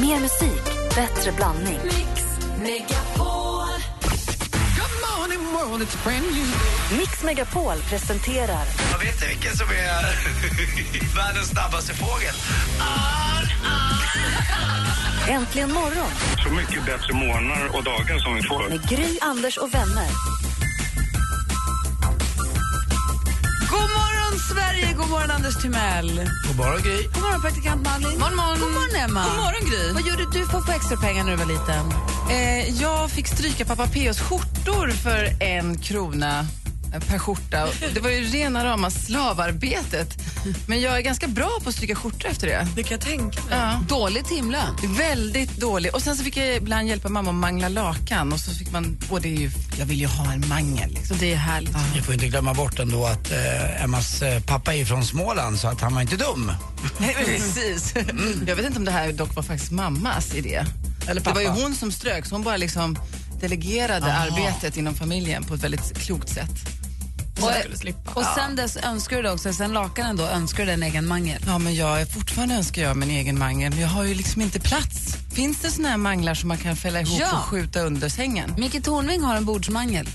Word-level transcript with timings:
Mer 0.00 0.20
musik, 0.20 0.64
bättre 0.94 1.32
blandning. 1.32 1.78
Mix 6.98 7.22
Megapol 7.22 7.78
presenterar 7.90 8.64
Jag 8.92 8.98
vet 8.98 9.14
inte 9.14 9.26
vilken 9.26 9.56
som 9.56 9.66
är 9.66 11.16
världens 11.16 11.48
snabbaste 11.48 11.94
fågel. 11.94 12.34
Äntligen 15.28 15.72
morgon 15.72 16.10
Så 16.42 16.50
mycket 16.50 16.86
bättre 16.86 17.12
morgnar 17.12 17.76
och 17.76 17.84
dagar 17.84 18.18
som 18.18 18.34
vi 18.34 18.42
får. 18.42 18.68
med 18.68 18.88
Gry, 18.88 19.18
Anders 19.20 19.56
och 19.56 19.74
vänner. 19.74 20.08
Sverige! 24.52 24.92
God 24.98 25.08
morgon, 25.10 25.30
Anders 25.30 25.56
Timell. 25.62 26.08
God 26.46 26.56
morgon, 26.56 26.82
Gry. 26.82 27.02
God 27.14 27.22
morgon, 27.22 27.40
praktikant 27.40 27.82
Malin. 27.84 28.18
God 28.18 28.36
morgon, 28.36 28.58
God 28.60 28.72
morgon 28.72 28.96
Emma. 29.04 29.24
God 29.24 29.36
morgon, 29.44 29.64
Gry. 29.70 29.92
Vad 29.92 30.02
gjorde 30.08 30.24
du 30.32 30.46
för 30.46 30.58
att 30.58 30.66
få 30.66 30.72
extra 30.72 30.96
pengar 30.96 31.24
när 31.24 31.30
du 31.30 31.36
var 31.36 31.46
liten? 31.46 31.84
Eh, 32.30 32.82
jag 32.82 33.10
fick 33.10 33.26
stryka 33.26 33.64
pappa 33.64 33.86
P.O.s 33.86 34.20
skjortor 34.20 34.88
för 34.90 35.42
en 35.42 35.78
krona 35.78 36.46
per 36.90 37.18
skjorta. 37.18 37.68
Det 37.94 38.00
var 38.00 38.10
ju 38.10 38.24
rena 38.24 38.64
rama 38.64 38.90
slavarbetet. 38.90 40.18
Men 40.66 40.80
jag 40.80 40.96
är 40.96 41.00
ganska 41.00 41.26
bra 41.28 41.50
på 41.62 41.68
att 41.68 41.74
stryka 41.74 41.94
skjortor 41.94 42.28
efter 42.30 42.46
det. 42.46 42.66
Det 42.76 42.82
kan 42.82 42.90
jag 42.92 43.00
tänka 43.00 43.42
mig. 43.42 43.58
Ja. 43.58 43.80
Dålig 43.88 44.24
timlön. 44.24 44.76
Väldigt 44.98 45.56
dålig. 45.56 45.94
Och 45.94 46.02
sen 46.02 46.16
så 46.16 46.24
fick 46.24 46.36
jag 46.36 46.56
ibland 46.56 46.88
hjälpa 46.88 47.08
mamma 47.08 47.30
att 47.30 47.36
mangla 47.36 47.68
lakan. 47.68 48.32
Och 48.32 48.40
så 48.40 48.50
fick 48.54 48.72
man, 48.72 48.98
och 49.10 49.20
det 49.20 49.28
är 49.28 49.40
ju, 49.40 49.50
jag 49.78 49.86
vill 49.86 50.00
ju 50.00 50.06
ha 50.06 50.32
en 50.32 50.48
mangel. 50.48 50.88
Liksom. 50.90 51.16
Så 51.16 51.20
det 51.24 51.32
är 51.32 51.36
härligt. 51.36 51.76
Vi 51.94 52.02
får 52.02 52.14
inte 52.14 52.28
glömma 52.28 52.54
bort 52.54 52.78
ändå 52.78 53.06
att 53.06 53.30
eh, 53.32 53.84
Emmas 53.84 54.22
eh, 54.22 54.42
pappa 54.42 54.74
är 54.74 54.84
från 54.84 55.04
Småland 55.04 55.58
så 55.58 55.68
att 55.68 55.80
han 55.80 55.94
var 55.94 56.02
inte 56.02 56.16
dum. 56.16 56.52
Nej, 56.98 57.14
Precis. 57.24 57.94
Jag 58.46 58.56
vet 58.56 58.66
inte 58.66 58.78
om 58.78 58.84
det 58.84 58.90
här 58.92 59.12
dock 59.12 59.34
var 59.36 59.42
faktiskt 59.42 59.72
mammas 59.72 60.34
idé. 60.34 60.64
Eller 61.08 61.20
Det 61.20 61.30
var 61.32 61.40
ju 61.40 61.48
pappa. 61.48 61.60
hon 61.60 61.74
som 61.74 61.92
strök, 61.92 62.26
så 62.26 62.34
hon 62.34 62.42
bara 62.44 62.56
liksom 62.56 62.98
delegerade 63.40 64.06
Aha. 64.06 64.26
arbetet 64.26 64.76
inom 64.76 64.94
familjen 64.94 65.44
på 65.44 65.54
ett 65.54 65.62
väldigt 65.62 65.98
klokt 65.98 66.28
sätt. 66.28 66.50
Och. 67.40 68.16
Och 68.16 68.24
sen 68.36 68.56
dess 68.56 68.76
önskar 68.76 69.16
du 69.16 69.22
det 69.22 69.30
också, 69.32 69.52
sen 69.52 69.72
lakanen 69.72 70.16
då, 70.16 70.24
önskar 70.24 70.66
du 70.66 70.72
en 70.72 70.82
egen 70.82 71.06
mangel. 71.06 71.42
Ja, 71.46 71.58
men 71.58 71.74
jag 71.74 72.00
är 72.00 72.06
fortfarande 72.06 72.54
önskar 72.54 72.82
jag 72.82 72.96
min 72.96 73.10
egen 73.10 73.38
mangel, 73.38 73.70
men 73.72 73.80
jag 73.80 73.88
har 73.88 74.04
ju 74.04 74.14
liksom 74.14 74.42
inte 74.42 74.60
plats. 74.60 75.14
Finns 75.34 75.58
det 75.60 75.70
såna 75.70 75.88
här 75.88 75.96
manglar 75.96 76.34
som 76.34 76.48
man 76.48 76.58
kan 76.58 76.76
fälla 76.76 77.00
ihop 77.00 77.20
Ja. 77.20 77.32
och 77.32 77.44
skjuta 77.44 77.80
under 77.80 78.08
sängen? 78.08 78.54
Micke 78.58 78.84
Tornving 78.84 79.22
har 79.22 79.36
en 79.36 79.44
bordsmangel. 79.44 80.08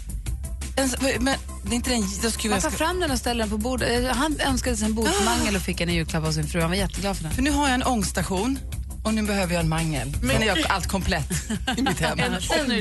En, 0.75 0.89
men 1.19 1.35
det 1.63 1.69
är 1.71 1.75
inte 1.75 1.89
den... 1.89 2.01
Då 2.23 2.31
skulle 2.31 2.53
Man 2.53 2.61
tar 2.61 2.69
ska, 2.69 2.77
fram 2.77 2.99
den 2.99 3.11
och 3.11 3.17
ställer 3.17 3.39
den 3.39 3.49
på 3.49 3.57
bordet. 3.57 4.03
Eh, 4.09 4.16
Han 4.16 4.39
önskade 4.39 4.77
sig 4.77 4.85
en 4.85 4.94
bordsmangel 4.94 5.55
och 5.55 5.61
fick 5.61 5.81
en 5.81 5.89
i 5.89 5.94
julklapp 5.94 6.25
av 6.25 6.31
sin 6.31 6.47
fru. 6.47 6.61
Han 6.61 6.69
var 6.69 6.77
jätteglad 6.77 7.17
för 7.17 7.23
den. 7.23 7.33
för 7.33 7.41
nu 7.41 7.51
har 7.51 7.66
jag 7.66 7.73
en 7.73 7.83
ångstation 7.83 8.59
och 9.03 9.13
nu 9.13 9.21
behöver 9.23 9.53
jag 9.53 9.63
en 9.63 9.69
mangel. 9.69 10.13
Men 10.21 10.41
är 10.43 10.45
jag 10.47 10.57
allt 10.69 10.87
komplett 10.87 11.31
i 11.77 11.81
mitt 11.81 11.99
hem. 11.99 12.19
En 12.23 12.33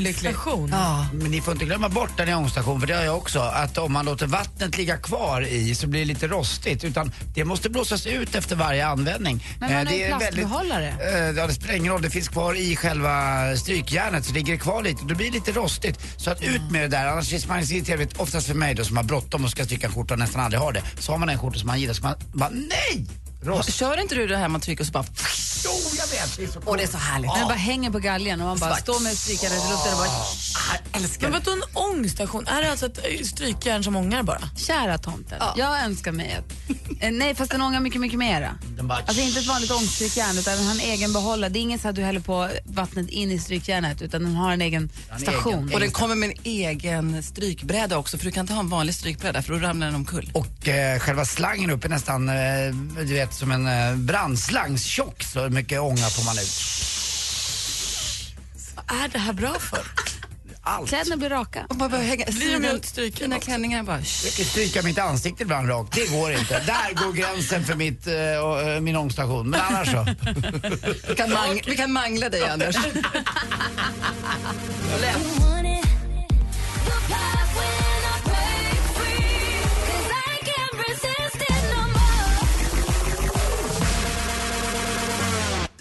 ångstation. 0.06 0.68
Ja. 0.72 1.06
Men 1.12 1.30
ni 1.30 1.40
får 1.40 1.52
inte 1.52 1.64
glömma 1.64 1.88
bort 1.88 2.10
den 2.16 2.28
i 2.28 2.34
ångstation, 2.34 2.80
för 2.80 2.86
det 2.86 2.94
har 2.94 3.02
jag 3.04 3.16
också, 3.16 3.40
att 3.40 3.78
om 3.78 3.92
man 3.92 4.04
låter 4.04 4.26
vattnet 4.26 4.76
ligga 4.78 4.96
kvar 4.96 5.42
i 5.42 5.74
så 5.74 5.86
blir 5.86 6.00
det 6.00 6.06
lite 6.06 6.26
rostigt. 6.28 6.84
Utan 6.84 7.12
det 7.34 7.44
måste 7.44 7.70
blåsas 7.70 8.06
ut 8.06 8.34
efter 8.34 8.56
varje 8.56 8.86
användning. 8.86 9.46
Men 9.60 9.68
man 9.68 9.70
Eh, 9.70 9.78
har 9.78 9.84
det 9.84 9.96
ju 9.96 10.02
är 10.04 10.10
väldigt- 10.18 10.28
plastbehållare. 10.34 10.88
Eh, 10.88 11.36
Ja, 11.36 11.46
det 11.46 11.54
spelar 11.54 11.74
ingen 11.74 11.92
roll. 11.92 12.02
Det 12.02 12.10
finns 12.10 12.28
kvar 12.28 12.54
i 12.54 12.76
själva 12.76 13.12
strykjärnet 13.56 14.24
så 14.24 14.32
ligger 14.32 14.52
det 14.52 14.58
kvar 14.58 14.82
lite. 14.82 15.04
Då 15.04 15.14
blir 15.14 15.26
det 15.26 15.32
lite 15.32 15.52
rostigt. 15.52 15.98
Så 16.16 16.30
att 16.30 16.42
ut 16.42 16.62
med 16.70 16.82
det 16.82 16.88
där. 16.88 17.06
Annars 17.06 17.32
är 17.32 17.48
man 17.48 17.66
trevligt, 17.84 18.16
oftast 18.20 18.46
för 18.46 18.54
mig 18.54 18.74
då 18.74 18.84
som 18.84 18.96
har 18.96 19.04
bråttom 19.04 19.44
och 19.44 19.50
ska 19.50 19.64
stryka 19.64 19.86
en 19.86 19.92
skjorta 19.92 20.14
och 20.14 20.18
nästan 20.20 20.40
aldrig 20.40 20.60
har 20.60 20.72
det. 20.72 20.82
Så 20.98 21.12
har 21.12 21.18
man 21.18 21.28
en 21.28 21.38
skjorta 21.38 21.58
som 21.58 21.66
man 21.66 21.80
gillar 21.80 21.94
så 21.94 22.02
man 22.02 22.14
bara 22.32 22.50
nej! 22.50 23.06
Rost. 23.44 23.74
Kör 23.74 24.00
inte 24.00 24.14
du 24.14 24.26
det 24.26 24.36
här 24.36 24.48
man 24.48 24.60
trycker 24.60 24.82
och 24.82 24.86
så 24.86 24.92
bara... 24.92 25.04
Jo, 25.64 25.70
jag 25.98 26.06
vet. 26.06 26.36
Det 26.36 26.44
är 26.44 26.48
så 26.48 26.60
Och 26.60 26.76
det 26.76 26.82
är 26.82 26.86
så 26.86 26.98
härligt. 26.98 27.34
Den 27.34 27.44
bara 27.44 27.54
hänger 27.54 27.90
på 27.90 27.98
galgen 27.98 28.40
och 28.40 28.46
man 28.46 28.58
bara 28.58 28.76
står 28.76 29.00
med 29.00 29.18
strykjärnet 29.18 29.58
i 29.66 29.70
luften 29.70 29.92
och 29.92 29.98
bara 29.98 30.08
Jag 30.92 31.02
älskar 31.02 31.30
Men 31.30 31.40
det. 31.42 31.50
vadå 31.50 31.52
en 31.62 31.76
ångstation? 31.98 32.46
Är 32.46 32.62
det 32.62 32.70
alltså 32.70 32.86
ett 32.86 32.98
eh, 32.98 33.24
strykjärn 33.26 33.84
som 33.84 33.96
ångar 33.96 34.22
bara? 34.22 34.40
Kära 34.56 34.98
tomten, 34.98 35.42
jag 35.56 35.80
önskar 35.84 36.12
mig 36.12 36.30
ett. 36.38 36.52
Eh, 37.00 37.10
nej, 37.12 37.34
fast 37.34 37.50
den 37.50 37.62
ångar 37.62 37.80
mycket, 37.80 38.00
mycket 38.00 38.18
mera. 38.18 38.54
Den 38.76 38.88
bara, 38.88 38.98
Alltså 38.98 39.22
inte 39.22 39.40
ett 39.40 39.46
vanligt 39.46 39.70
ångstrykjärn 39.70 40.38
utan 40.38 40.56
den 40.56 40.66
har 40.66 40.74
en 40.74 40.80
egen 40.80 41.12
behållare. 41.12 41.50
Det 41.50 41.58
är 41.58 41.60
inget 41.60 41.80
så 41.80 41.88
att 41.88 41.94
du 41.94 42.02
häller 42.02 42.20
på 42.20 42.48
vattnet 42.64 43.08
in 43.08 43.30
i 43.30 43.38
strykjärnet 43.38 44.02
utan 44.02 44.22
den 44.22 44.34
har 44.34 44.52
en 44.52 44.62
egen 44.62 44.90
en 45.12 45.18
station. 45.20 45.54
egen- 45.54 45.74
Och 45.74 45.80
den 45.80 45.90
kommer 45.90 46.14
med 46.14 46.28
en 46.30 46.36
egen 46.44 47.22
strykbräda 47.22 47.98
också 47.98 48.18
för 48.18 48.24
du 48.24 48.30
kan 48.30 48.40
inte 48.40 48.52
ha 48.52 48.60
en 48.60 48.68
vanlig 48.68 48.94
strykbräda 48.94 49.42
för 49.42 49.52
då 49.52 49.58
ramlar 49.58 49.86
den 49.86 49.96
omkull. 49.96 50.30
Och 50.34 50.68
eh, 50.68 50.98
själva 50.98 51.24
slangen 51.24 51.70
upp 51.70 51.84
är 51.84 51.88
nästan, 51.88 52.28
eh, 52.28 52.34
du 52.96 53.14
vet, 53.14 53.31
som 53.34 53.50
en 53.52 53.66
eh, 53.66 53.96
brandslang. 53.96 54.78
Tjock 54.78 55.22
så 55.22 55.48
mycket 55.48 55.80
ånga 55.80 55.96
får 56.10 56.24
man 56.24 56.38
ut. 56.38 56.60
Vad 58.76 59.00
är 59.04 59.08
det 59.08 59.18
här 59.18 59.32
bra 59.32 59.58
för? 59.58 59.80
Allt. 60.64 60.88
Kläderna 60.88 61.16
blir 61.16 61.30
raka. 61.30 61.66
Och 61.68 61.76
bara, 61.76 61.88
bara 61.88 62.00
hänga, 62.00 62.24
Blir 62.26 62.60
de 62.60 62.76
också? 62.76 63.40
klänningar 63.44 63.82
bara... 63.82 63.96
Jag 64.24 64.32
kan 64.36 64.44
stryka 64.44 64.82
mitt 64.82 64.98
ansikte 64.98 65.42
ibland 65.42 65.68
rakt. 65.68 65.92
Det 65.94 66.06
går 66.10 66.32
inte. 66.32 66.60
Där 66.66 67.04
går 67.06 67.12
gränsen 67.12 67.64
för 67.64 67.74
mitt, 67.74 68.06
eh, 68.06 68.14
eh, 68.74 68.80
min 68.80 68.96
ångstation. 68.96 69.50
Men 69.50 69.60
annars 69.60 69.90
så. 69.90 70.06
Vi 71.08 71.14
kan, 71.16 71.30
mang- 71.32 71.62
vi 71.66 71.76
kan 71.76 71.92
mangla 71.92 72.28
dig 72.28 72.48
Anders. 72.48 72.76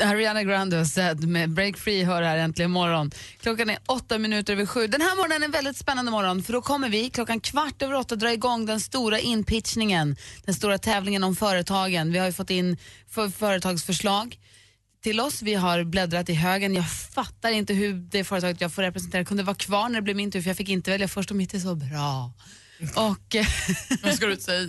Ariana 0.01 0.43
Grande 0.43 0.79
och 0.79 0.87
Zed 0.87 1.27
med 1.27 1.49
Break 1.49 1.77
Free 1.77 2.03
hör 2.03 2.21
här 2.21 2.37
äntligen 2.37 2.71
morgon. 2.71 3.11
Klockan 3.41 3.69
är 3.69 3.77
åtta 3.85 4.17
minuter 4.17 4.53
över 4.53 4.65
sju. 4.65 4.87
Den 4.87 5.01
här 5.01 5.15
morgonen 5.15 5.41
är 5.41 5.45
en 5.45 5.51
väldigt 5.51 5.77
spännande 5.77 6.11
morgon 6.11 6.43
för 6.43 6.53
då 6.53 6.61
kommer 6.61 6.89
vi 6.89 7.09
klockan 7.09 7.39
kvart 7.39 7.81
över 7.81 7.95
åtta 7.95 8.15
dra 8.15 8.33
igång 8.33 8.65
den 8.65 8.79
stora 8.79 9.19
inpitchningen, 9.19 10.15
den 10.45 10.55
stora 10.55 10.77
tävlingen 10.77 11.23
om 11.23 11.35
företagen. 11.35 12.11
Vi 12.11 12.19
har 12.19 12.25
ju 12.25 12.33
fått 12.33 12.49
in 12.49 12.77
för 13.09 13.29
företagsförslag 13.29 14.39
till 15.03 15.19
oss. 15.19 15.41
Vi 15.41 15.53
har 15.53 15.83
bläddrat 15.83 16.29
i 16.29 16.33
högen. 16.33 16.75
Jag 16.75 16.91
fattar 16.91 17.51
inte 17.51 17.73
hur 17.73 17.93
det 17.93 18.23
företaget 18.23 18.61
jag 18.61 18.73
får 18.73 18.81
representera 18.81 19.25
kunde 19.25 19.43
vara 19.43 19.55
kvar 19.55 19.89
när 19.89 19.95
det 19.95 20.01
blev 20.01 20.15
min 20.15 20.31
tur 20.31 20.41
för 20.41 20.49
jag 20.49 20.57
fick 20.57 20.69
inte 20.69 20.91
välja 20.91 21.07
först 21.07 21.31
och 21.31 21.37
mitt 21.37 21.53
är 21.53 21.59
så 21.59 21.75
bra. 21.75 22.31
Och 22.95 23.35
Vad 24.03 24.13
ska 24.13 24.25
du 24.25 24.37
säga? 24.37 24.67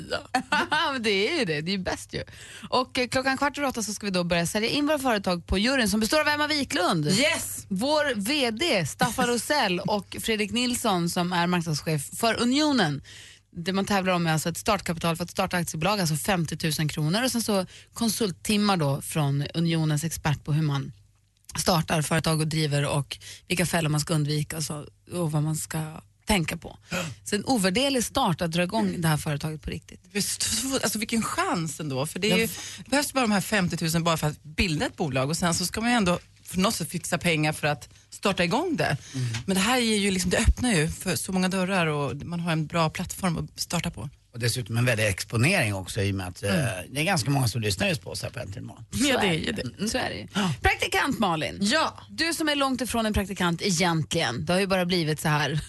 det 1.00 1.10
är 1.10 1.38
ju 1.38 1.44
det, 1.44 1.60
det 1.60 1.70
är 1.70 1.76
ju 1.76 1.82
bäst 1.82 2.14
ju. 2.14 2.22
Och 2.68 2.98
eh, 2.98 3.08
klockan 3.08 3.38
kvart 3.38 3.58
över 3.58 3.68
åtta 3.68 3.82
så 3.82 3.92
ska 3.92 4.06
vi 4.06 4.10
då 4.12 4.24
börja 4.24 4.46
sälja 4.46 4.68
in 4.68 4.86
våra 4.86 4.98
företag 4.98 5.46
på 5.46 5.58
juryn 5.58 5.88
som 5.88 6.00
består 6.00 6.20
av 6.20 6.28
Emma 6.28 6.46
Wiklund, 6.46 7.06
Yes! 7.06 7.66
vår 7.68 8.14
VD 8.14 8.86
Staffan 8.86 9.26
Rosell 9.26 9.80
och 9.80 10.16
Fredrik 10.20 10.50
Nilsson 10.52 11.10
som 11.10 11.32
är 11.32 11.46
marknadschef 11.46 12.10
för 12.18 12.42
Unionen. 12.42 13.02
Det 13.56 13.72
man 13.72 13.84
tävlar 13.84 14.12
om 14.12 14.26
är 14.26 14.32
alltså 14.32 14.48
ett 14.48 14.56
startkapital 14.58 15.16
för 15.16 15.24
att 15.24 15.30
starta 15.30 15.56
aktiebolag, 15.56 16.00
alltså 16.00 16.16
50 16.16 16.72
000 16.80 16.90
kronor 16.90 17.24
och 17.24 17.32
sen 17.32 17.42
så 17.42 17.66
konsulttimmar 17.92 18.76
då 18.76 19.00
från 19.02 19.44
Unionens 19.54 20.04
expert 20.04 20.44
på 20.44 20.52
hur 20.52 20.62
man 20.62 20.92
startar 21.58 22.02
företag 22.02 22.40
och 22.40 22.46
driver 22.46 22.88
och 22.88 23.18
vilka 23.48 23.66
fällor 23.66 23.88
man 23.90 24.00
ska 24.00 24.14
undvika 24.14 24.56
och, 24.56 24.62
så, 24.62 24.86
och 25.12 25.32
vad 25.32 25.42
man 25.42 25.56
ska 25.56 25.78
tänka 26.26 26.56
på. 26.56 26.78
Så 27.24 27.34
en 27.36 27.44
ovärderlig 27.44 28.04
start 28.04 28.40
att 28.40 28.52
dra 28.52 28.62
igång 28.62 29.00
det 29.00 29.08
här 29.08 29.16
företaget 29.16 29.62
på 29.62 29.70
riktigt. 29.70 30.00
Visst, 30.12 30.46
Alltså 30.82 30.98
vilken 30.98 31.22
chans 31.22 31.80
ändå. 31.80 32.06
För 32.06 32.18
det, 32.18 32.30
är 32.32 32.36
ju, 32.36 32.46
det 32.78 32.90
behövs 32.90 33.12
bara 33.12 33.20
de 33.20 33.30
här 33.32 33.40
50 33.40 33.84
000 33.94 34.02
bara 34.02 34.16
för 34.16 34.26
att 34.26 34.42
bilda 34.42 34.86
ett 34.86 34.96
bolag 34.96 35.28
och 35.30 35.36
sen 35.36 35.54
så 35.54 35.66
ska 35.66 35.80
man 35.80 35.90
ju 35.90 35.96
ändå 35.96 36.18
för 36.44 36.58
något 36.58 36.74
sätt 36.74 36.88
fixa 36.90 37.18
pengar 37.18 37.52
för 37.52 37.66
att 37.68 37.88
starta 38.10 38.44
igång 38.44 38.76
det. 38.76 38.96
Men 39.46 39.54
det 39.54 39.60
här 39.60 39.78
ger 39.78 39.96
ju 39.96 40.10
liksom, 40.10 40.30
det 40.30 40.38
öppnar 40.38 40.72
ju 40.72 40.88
för 40.88 41.16
så 41.16 41.32
många 41.32 41.48
dörrar 41.48 41.86
och 41.86 42.16
man 42.16 42.40
har 42.40 42.52
en 42.52 42.66
bra 42.66 42.90
plattform 42.90 43.38
att 43.38 43.60
starta 43.60 43.90
på. 43.90 44.10
Och 44.32 44.38
dessutom 44.38 44.76
en 44.76 44.84
väldig 44.84 45.06
exponering 45.06 45.74
också 45.74 46.02
i 46.02 46.10
och 46.10 46.14
med 46.14 46.28
att 46.28 46.42
eh, 46.42 46.50
det 46.90 47.00
är 47.00 47.04
ganska 47.04 47.30
många 47.30 47.48
som 47.48 47.60
lyssnar 47.60 47.88
just 47.88 48.02
på 48.02 48.10
oss 48.10 48.22
här 48.22 48.30
på 48.30 48.40
Äntligen 48.40 48.66
morgon. 48.66 48.84
Ja, 48.90 49.20
det 49.20 49.26
är 49.26 49.32
ju 49.32 49.52
det. 49.52 49.88
Så 49.88 49.98
är 49.98 50.08
det 50.08 50.14
ju. 50.14 50.26
Praktikant 50.60 51.18
Malin. 51.18 51.58
Ja. 51.60 51.94
Du 52.10 52.34
som 52.34 52.48
är 52.48 52.56
långt 52.56 52.80
ifrån 52.80 53.06
en 53.06 53.12
praktikant 53.12 53.62
egentligen, 53.62 54.44
det 54.44 54.52
har 54.52 54.60
ju 54.60 54.66
bara 54.66 54.84
blivit 54.84 55.20
så 55.20 55.28
här. 55.28 55.60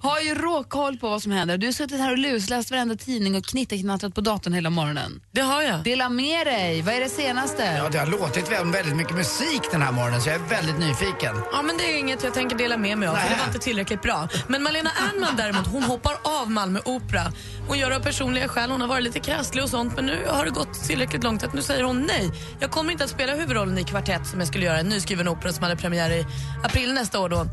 har 0.00 0.20
ju 0.20 0.34
råkoll 0.34 0.98
på 0.98 1.08
vad 1.08 1.22
som 1.22 1.32
händer. 1.32 1.58
Du 1.58 1.66
har 1.66 1.72
suttit 1.72 1.98
här 1.98 2.12
och 2.12 2.18
lusläst 2.18 2.70
varenda 2.70 2.96
tidning 2.96 3.36
och 3.36 3.44
knitteknattrat 3.44 4.14
på 4.14 4.20
datorn 4.20 4.52
hela 4.52 4.70
morgonen. 4.70 5.20
Det 5.30 5.40
har 5.40 5.62
jag. 5.62 5.84
Dela 5.84 6.08
med 6.08 6.46
dig, 6.46 6.82
vad 6.82 6.94
är 6.94 7.00
det 7.00 7.08
senaste? 7.08 7.64
Ja, 7.64 7.88
det 7.88 7.98
har 7.98 8.06
låtit 8.06 8.52
väldigt, 8.52 8.74
väldigt 8.74 8.96
mycket 8.96 9.16
musik 9.16 9.62
den 9.70 9.82
här 9.82 9.92
morgonen 9.92 10.20
så 10.20 10.28
jag 10.28 10.36
är 10.36 10.48
väldigt 10.48 10.78
nyfiken. 10.78 11.36
Ja, 11.52 11.62
men 11.62 11.76
det 11.76 11.84
är 11.84 11.98
inget 11.98 12.24
jag 12.24 12.34
tänker 12.34 12.56
dela 12.56 12.76
med 12.76 12.98
mig 12.98 13.08
av, 13.08 13.14
för 13.14 13.30
det 13.30 13.36
var 13.36 13.46
inte 13.46 13.58
tillräckligt 13.58 14.02
bra. 14.02 14.28
Men 14.48 14.62
Malena 14.62 14.90
Ernman 14.90 15.36
däremot, 15.36 15.66
hon 15.66 15.82
hoppar 15.82 16.16
av 16.22 16.50
Malmö 16.50 16.80
Opera. 16.84 17.32
Hon 17.68 17.78
gör 17.78 17.90
det 17.90 17.96
av 17.96 18.00
personliga 18.00 18.48
skäl, 18.48 18.70
hon 18.70 18.80
har 18.80 18.88
varit 18.88 19.04
lite 19.04 19.20
krasslig 19.20 19.64
och 19.64 19.70
sånt, 19.70 19.96
men 19.96 20.06
nu 20.06 20.26
har 20.26 20.44
det 20.44 20.50
gått 20.50 20.74
tillräckligt 20.84 21.24
långt 21.24 21.42
att 21.42 21.54
nu 21.54 21.62
säger 21.62 21.84
hon 21.84 22.02
nej. 22.02 22.30
Jag 22.60 22.70
kommer 22.70 22.92
inte 22.92 23.04
att 23.04 23.10
spela 23.10 23.34
huvudrollen 23.34 23.78
i 23.78 23.84
Kvartett 23.84 24.26
som 24.26 24.38
jag 24.38 24.48
skulle 24.48 24.64
göra, 24.64 24.78
en 24.78 24.88
nyskriven 24.88 25.28
opera 25.28 25.52
som 25.52 25.62
hade 25.62 25.76
premiär 25.76 26.10
i 26.10 26.26
april 26.64 26.94
nästa 26.94 27.20
år 27.20 27.28
då. 27.28 27.46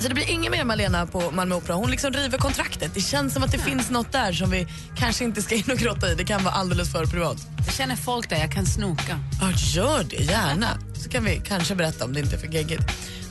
Så 0.00 0.08
det 0.08 0.14
blir 0.14 0.30
ingen 0.30 0.52
mer 0.52 0.64
Malena 0.64 1.06
på 1.06 1.30
Malmö 1.30 1.54
Opera. 1.54 1.74
Hon 1.74 1.90
liksom 1.90 2.12
river 2.12 2.38
kontraktet. 2.38 2.94
Det 2.94 3.00
känns 3.00 3.34
som 3.34 3.42
att 3.42 3.52
det 3.52 3.58
finns 3.58 3.90
något 3.90 4.12
där 4.12 4.32
som 4.32 4.50
vi 4.50 4.66
kanske 4.96 5.24
inte 5.24 5.42
ska 5.42 5.54
in 5.54 5.70
och 5.72 5.78
grotta 5.78 6.12
i. 6.12 6.14
Det 6.14 6.24
kan 6.24 6.44
vara 6.44 6.54
alldeles 6.54 6.92
för 6.92 7.06
privat. 7.06 7.36
Jag 7.66 7.74
känner 7.74 7.96
folk 7.96 8.30
där, 8.30 8.36
jag 8.36 8.52
kan 8.52 8.66
snoka. 8.66 9.18
Ja, 9.40 9.50
gör 9.56 10.04
det 10.04 10.16
gärna. 10.16 10.68
Så 10.94 11.08
kan 11.08 11.24
vi 11.24 11.42
kanske 11.46 11.74
berätta 11.74 12.04
om 12.04 12.12
det 12.12 12.20
inte 12.20 12.36
är 12.36 12.38
för 12.38 12.46
geggigt. 12.46 12.82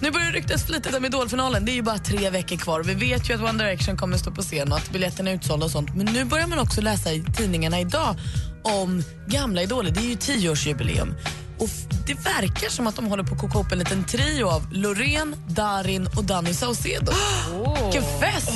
Nu 0.02 0.12
börjar 0.12 0.32
det 0.32 0.38
ryktas 0.38 0.66
flitigt 0.66 0.96
om 0.96 1.06
Idolfinalen. 1.06 1.66
Det 1.66 1.72
är 1.72 1.74
ju 1.74 1.82
bara 1.82 1.98
tre 1.98 2.30
veckor 2.30 2.58
kvar. 2.58 2.84
Vi 2.84 2.94
vet 2.94 3.30
ju 3.30 3.34
att 3.34 3.42
One 3.42 3.64
Direction 3.64 3.98
kommer 3.98 4.18
stå 4.18 4.32
på 4.32 4.42
scen 4.42 4.72
och 4.72 4.78
att 4.78 4.92
biljetterna 4.92 5.30
är 5.30 5.36
utsålda 5.36 5.66
och 5.66 5.72
sånt. 5.72 5.96
Men 5.96 6.06
nu 6.06 6.26
börjar 6.26 6.48
man 6.48 6.60
också 6.60 6.82
läsa 6.82 7.12
i 7.12 7.24
tidningarna 7.38 7.80
idag 7.80 8.16
om 8.64 9.04
gamla 9.28 9.62
idoler. 9.62 9.92
Det 9.92 10.00
är 10.00 10.10
ju 10.10 10.16
tioårsjubileum. 10.16 11.16
Och 11.58 11.70
det 12.08 12.14
verkar 12.14 12.70
som 12.70 12.88
att 12.88 12.96
de 12.96 13.06
håller 13.06 13.24
på 13.24 13.36
att 13.36 13.42
koka 13.42 13.60
upp 13.60 13.72
en 13.72 13.80
liten 13.80 14.04
trio 14.04 14.46
av 14.46 14.74
Loreen, 14.74 15.36
Darin 15.48 16.08
och 16.18 16.24
Danny 16.24 16.54
Saucedo. 16.54 17.12
Vilken 17.84 18.04
fest! 18.20 18.52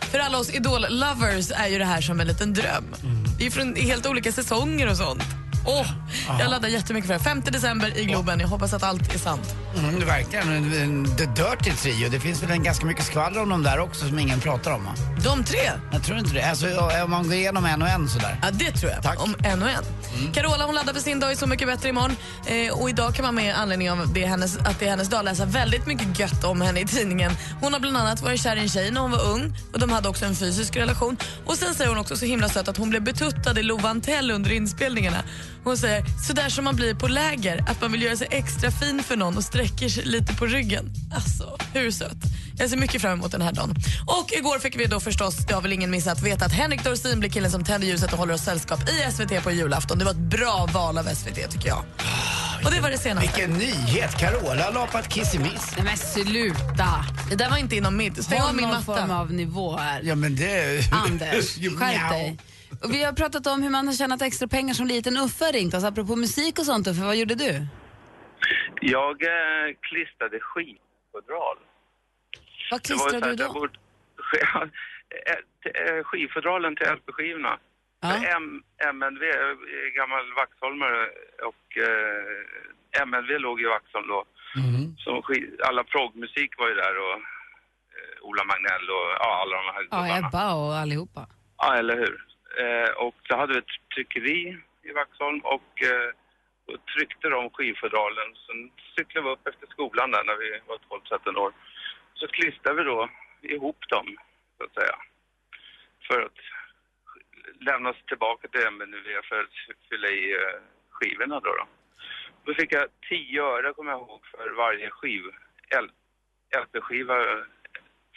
För 0.00 0.18
alla 0.18 0.38
oss 0.38 0.50
Idol-lovers 0.50 1.52
är 1.54 1.68
ju 1.68 1.78
det 1.78 1.84
här 1.84 2.00
som 2.00 2.20
en 2.20 2.26
liten 2.26 2.54
dröm. 2.54 2.84
Det 3.38 3.46
är 3.46 3.50
från 3.50 3.74
helt 3.74 4.06
olika 4.06 4.32
säsonger 4.32 4.90
och 4.90 4.96
sånt. 4.96 5.22
Åh, 5.66 5.86
jag 6.40 6.50
laddar 6.50 6.68
jättemycket 6.68 7.06
för 7.06 7.14
det. 7.14 7.20
5 7.20 7.40
december 7.40 7.98
i 7.98 8.04
Globen. 8.04 8.40
Jag 8.40 8.48
hoppas 8.48 8.72
att 8.72 8.82
allt 8.82 9.14
är 9.14 9.18
sant. 9.18 9.54
Mm, 9.78 10.00
det 10.00 10.06
verkligen. 10.06 10.48
En- 10.52 10.82
en- 10.82 11.16
The 11.16 11.24
Dirty 11.26 11.70
Trio. 11.70 12.08
Det 12.08 12.20
finns 12.20 12.42
väl 12.42 12.50
en 12.50 12.62
ganska 12.62 12.86
mycket 12.86 13.04
skvaller 13.04 13.42
om 13.42 13.48
dem 13.48 13.62
där 13.62 13.78
också 13.78 14.08
som 14.08 14.18
ingen 14.18 14.40
pratar 14.40 14.70
om 14.70 14.84
va? 14.84 14.94
De 15.24 15.44
tre, 15.44 15.58
Jag 15.92 16.02
tror 16.04 16.18
inte 16.18 16.34
det. 16.34 16.42
Alltså 16.42 16.66
om 17.04 17.10
man 17.10 17.24
går 17.24 17.34
igenom 17.34 17.64
en 17.64 17.82
och 17.82 17.88
en 17.88 18.08
sådär. 18.08 18.38
ja, 18.42 18.50
det 18.50 18.70
tror 18.72 18.92
jag. 18.92 19.02
Tack. 19.02 19.22
Om 19.24 19.34
en 19.44 19.62
och 19.62 19.68
en. 19.70 19.84
Carola 20.34 20.64
hon 20.66 20.74
laddar 20.74 20.92
för 20.92 21.00
sin 21.00 21.20
dag 21.20 21.32
i 21.32 21.36
Så 21.36 21.46
mycket 21.46 21.68
bättre 21.68 21.88
imorgon. 21.88 22.16
Eh, 22.46 22.72
och 22.72 22.90
idag 22.90 23.14
kan 23.14 23.24
man 23.24 23.34
med 23.34 23.54
anledning 23.56 23.90
av 23.90 24.12
det 24.12 24.26
hennes, 24.26 24.56
att 24.56 24.78
det 24.78 24.86
är 24.86 24.90
hennes 24.90 25.08
dag 25.08 25.24
läsa 25.24 25.44
väldigt 25.44 25.86
mycket 25.86 26.18
gött 26.18 26.44
om 26.44 26.60
henne 26.60 26.80
i 26.80 26.84
tidningen. 26.86 27.32
Hon 27.60 27.72
har 27.72 27.80
bland 27.80 27.96
annat 27.96 28.22
varit 28.22 28.40
kär 28.40 28.56
i 28.56 28.60
en 28.60 28.68
tjej 28.68 28.90
när 28.90 29.00
hon 29.00 29.10
var 29.10 29.24
ung 29.24 29.54
och 29.72 29.78
de 29.78 29.90
hade 29.92 30.08
också 30.08 30.24
en 30.24 30.36
fysisk 30.36 30.76
relation. 30.76 31.16
Och 31.46 31.54
sen 31.56 31.74
säger 31.74 31.88
hon 31.90 31.98
också 31.98 32.16
så 32.16 32.24
himla 32.24 32.48
söt 32.48 32.68
att 32.68 32.76
hon 32.76 32.90
blev 32.90 33.02
betuttad 33.02 33.58
i 33.58 33.62
Lovantell 33.62 34.30
under 34.30 34.52
inspelningarna. 34.52 35.18
Hon 35.66 35.76
säger 35.76 36.04
sådär 36.26 36.48
som 36.48 36.64
man 36.64 36.76
blir 36.76 36.94
på 36.94 37.08
läger, 37.08 37.64
att 37.68 37.80
man 37.80 37.92
vill 37.92 38.02
göra 38.02 38.16
sig 38.16 38.28
extra 38.30 38.70
fin 38.70 39.02
för 39.02 39.16
någon 39.16 39.36
och 39.36 39.44
sträcker 39.44 39.88
sig 39.88 40.04
lite 40.04 40.34
på 40.34 40.46
ryggen. 40.46 40.92
Alltså, 41.14 41.56
hur 41.72 41.90
söt? 41.90 42.16
Jag 42.58 42.70
ser 42.70 42.76
mycket 42.76 43.02
fram 43.02 43.12
emot 43.12 43.32
den 43.32 43.42
här 43.42 43.52
dagen. 43.52 43.74
Och 44.06 44.32
igår 44.32 44.58
fick 44.58 44.80
vi 44.80 44.84
då 44.84 45.00
förstås, 45.00 45.36
det 45.36 45.54
har 45.54 45.62
väl 45.62 45.72
ingen 45.72 45.90
missat, 45.90 46.22
veta 46.22 46.44
att 46.44 46.52
Henrik 46.52 46.84
Dorsin 46.84 47.20
blir 47.20 47.30
killen 47.30 47.50
som 47.50 47.64
tänder 47.64 47.88
ljuset 47.88 48.12
och 48.12 48.18
håller 48.18 48.34
oss 48.34 48.40
sällskap 48.40 48.80
i 48.88 49.12
SVT 49.12 49.42
på 49.44 49.50
julafton. 49.50 49.98
Det 49.98 50.04
var 50.04 50.12
ett 50.12 50.16
bra 50.16 50.68
val 50.74 50.98
av 50.98 51.04
SVT 51.04 51.50
tycker 51.50 51.68
jag. 51.68 51.84
Och 52.64 52.70
det 52.70 52.80
var 52.80 52.90
det 52.90 52.98
senaste. 52.98 53.40
Vilken 53.40 53.58
nyhet! 53.58 54.18
Carola 54.18 54.70
la 54.70 54.86
på 54.86 54.98
ett 54.98 55.08
kissemiss. 55.08 55.72
Nej 55.76 55.84
men 55.84 55.96
sluta! 55.96 57.04
Det 57.30 57.36
där 57.36 57.50
var 57.50 57.56
inte 57.56 57.76
inom 57.76 57.96
mitt. 57.96 58.24
Stäng 58.24 58.40
av 58.40 58.54
min 58.54 58.68
någon 58.68 58.82
form 58.82 59.08
matta. 59.08 59.20
av 59.20 59.32
nivå 59.32 59.76
här. 59.76 60.00
Ja 60.04 60.14
men 60.14 60.36
det... 60.36 60.82
Anders, 60.92 61.54
skärp 61.78 62.10
dig. 62.10 62.38
Och 62.84 62.90
vi 62.94 63.04
har 63.04 63.12
pratat 63.12 63.46
om 63.46 63.62
hur 63.62 63.70
man 63.70 63.86
har 63.86 63.94
tjänat 63.94 64.22
extra 64.22 64.48
pengar 64.48 64.74
som 64.74 64.86
liten. 64.86 65.16
Uffe 65.16 65.44
har 65.44 65.52
ringt 65.52 65.74
oss 65.74 65.84
apropå 65.84 66.16
musik 66.16 66.58
och 66.58 66.64
sånt. 66.66 66.86
Uffe, 66.88 67.02
vad 67.04 67.16
gjorde 67.16 67.34
du? 67.34 67.66
Jag 68.80 69.22
eh, 69.22 69.66
klistrade 69.80 70.40
skivfodral. 70.40 71.58
Vad 72.70 72.82
klistrade 72.82 73.20
så 73.20 73.28
du 73.30 73.36
då? 73.36 73.44
eh, 75.30 75.96
eh, 75.96 76.04
Skivfodralen 76.04 76.76
till 76.76 76.86
LP-skivorna. 76.86 77.58
Ja. 78.00 78.14
M- 78.36 78.62
MNV, 78.94 79.22
eh, 79.22 79.88
gammal 79.98 80.24
Vaxholmare 80.40 81.02
och 81.50 81.78
eh, 81.88 83.02
MNV 83.02 83.38
låg 83.38 83.60
i 83.60 83.64
Vaxholm 83.64 84.08
då. 84.08 84.24
Som 84.98 85.22
skiv, 85.22 85.56
alla 85.68 85.84
proggmusik 85.84 86.50
var 86.58 86.68
ju 86.68 86.74
där 86.74 86.94
och 87.04 87.16
eh, 87.96 88.22
Ola 88.22 88.44
Magnell 88.44 88.86
och 88.96 89.06
ja, 89.20 89.28
alla 89.42 89.56
de 89.56 89.66
här 89.74 89.82
Ja, 89.90 90.02
gubbarna. 90.02 90.28
Ebba 90.28 90.54
och 90.54 90.74
allihopa. 90.76 91.26
Ja, 91.58 91.76
eller 91.76 91.96
hur. 91.96 92.25
Eh, 92.58 92.90
och 92.90 93.14
då 93.28 93.36
hade 93.36 93.52
vi 93.52 93.58
ett 93.58 93.90
tryckeri 93.94 94.58
i 94.82 94.92
Vaxholm 94.92 95.40
och 95.40 95.82
eh, 95.82 96.10
då 96.66 96.76
tryckte 96.94 97.28
de 97.28 97.50
skivfodralen. 97.50 98.34
Sen 98.46 98.70
cyklade 98.96 99.26
vi 99.26 99.32
upp 99.32 99.46
efter 99.46 99.66
skolan 99.66 100.10
där 100.10 100.24
när 100.24 100.36
vi 100.36 100.60
var 100.66 100.78
12-13 100.78 101.36
år. 101.36 101.52
Så 102.14 102.26
klistrade 102.26 102.78
vi 102.78 102.84
då 102.84 103.08
ihop 103.42 103.88
dem, 103.88 104.16
så 104.58 104.64
att 104.64 104.74
säga. 104.74 104.96
För 106.08 106.22
att 106.22 106.40
lämnas 107.60 107.96
tillbaka 108.08 108.48
till 108.48 108.66
MNV 108.66 109.22
för 109.28 109.40
att 109.40 109.78
fylla 109.88 110.08
i 110.08 110.32
eh, 110.32 110.60
skivorna 110.90 111.40
då. 111.40 111.50
då. 111.50 111.66
Då 112.44 112.54
fick 112.54 112.72
jag 112.72 112.88
10 113.08 113.42
öre, 113.42 113.72
kommer 113.72 113.92
jag 113.92 114.00
ihåg, 114.00 114.26
för 114.26 114.50
varje 114.50 114.90
skiv, 114.90 115.22
LP-skiva, 116.62 117.20
eh, 117.20 117.44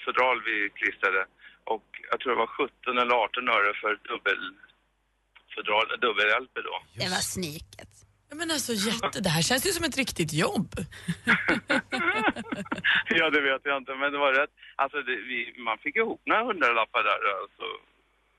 fodral 0.05 0.41
vi 0.43 0.69
klistrade. 0.69 1.25
Och 1.73 1.87
jag 2.11 2.19
tror 2.19 2.31
det 2.33 2.39
var 2.45 2.47
17 2.47 2.97
eller 2.97 3.15
18 3.15 3.49
öre 3.49 3.73
för 3.81 3.91
dubbel, 4.09 4.41
dubbel-LP 6.03 6.55
då. 6.69 6.75
Det 7.01 7.09
var 7.09 7.23
sniket. 7.35 7.91
Ja, 8.29 8.35
men 8.35 8.51
alltså, 8.51 8.73
jätte, 8.73 9.21
det 9.21 9.29
här 9.29 9.41
känns 9.41 9.67
ju 9.67 9.71
som 9.71 9.85
ett 9.85 9.97
riktigt 9.97 10.33
jobb. 10.33 10.69
ja, 13.19 13.29
det 13.29 13.41
vet 13.41 13.61
jag 13.63 13.77
inte, 13.77 13.95
men 13.95 14.11
det 14.11 14.17
var 14.17 14.33
rätt. 14.33 14.53
Alltså, 14.75 14.97
det, 15.01 15.15
vi, 15.15 15.55
man 15.57 15.77
fick 15.77 15.95
ihop 15.95 16.21
några 16.25 16.43
hundralappar 16.43 17.03
där. 17.03 17.19
Alltså, 17.41 17.65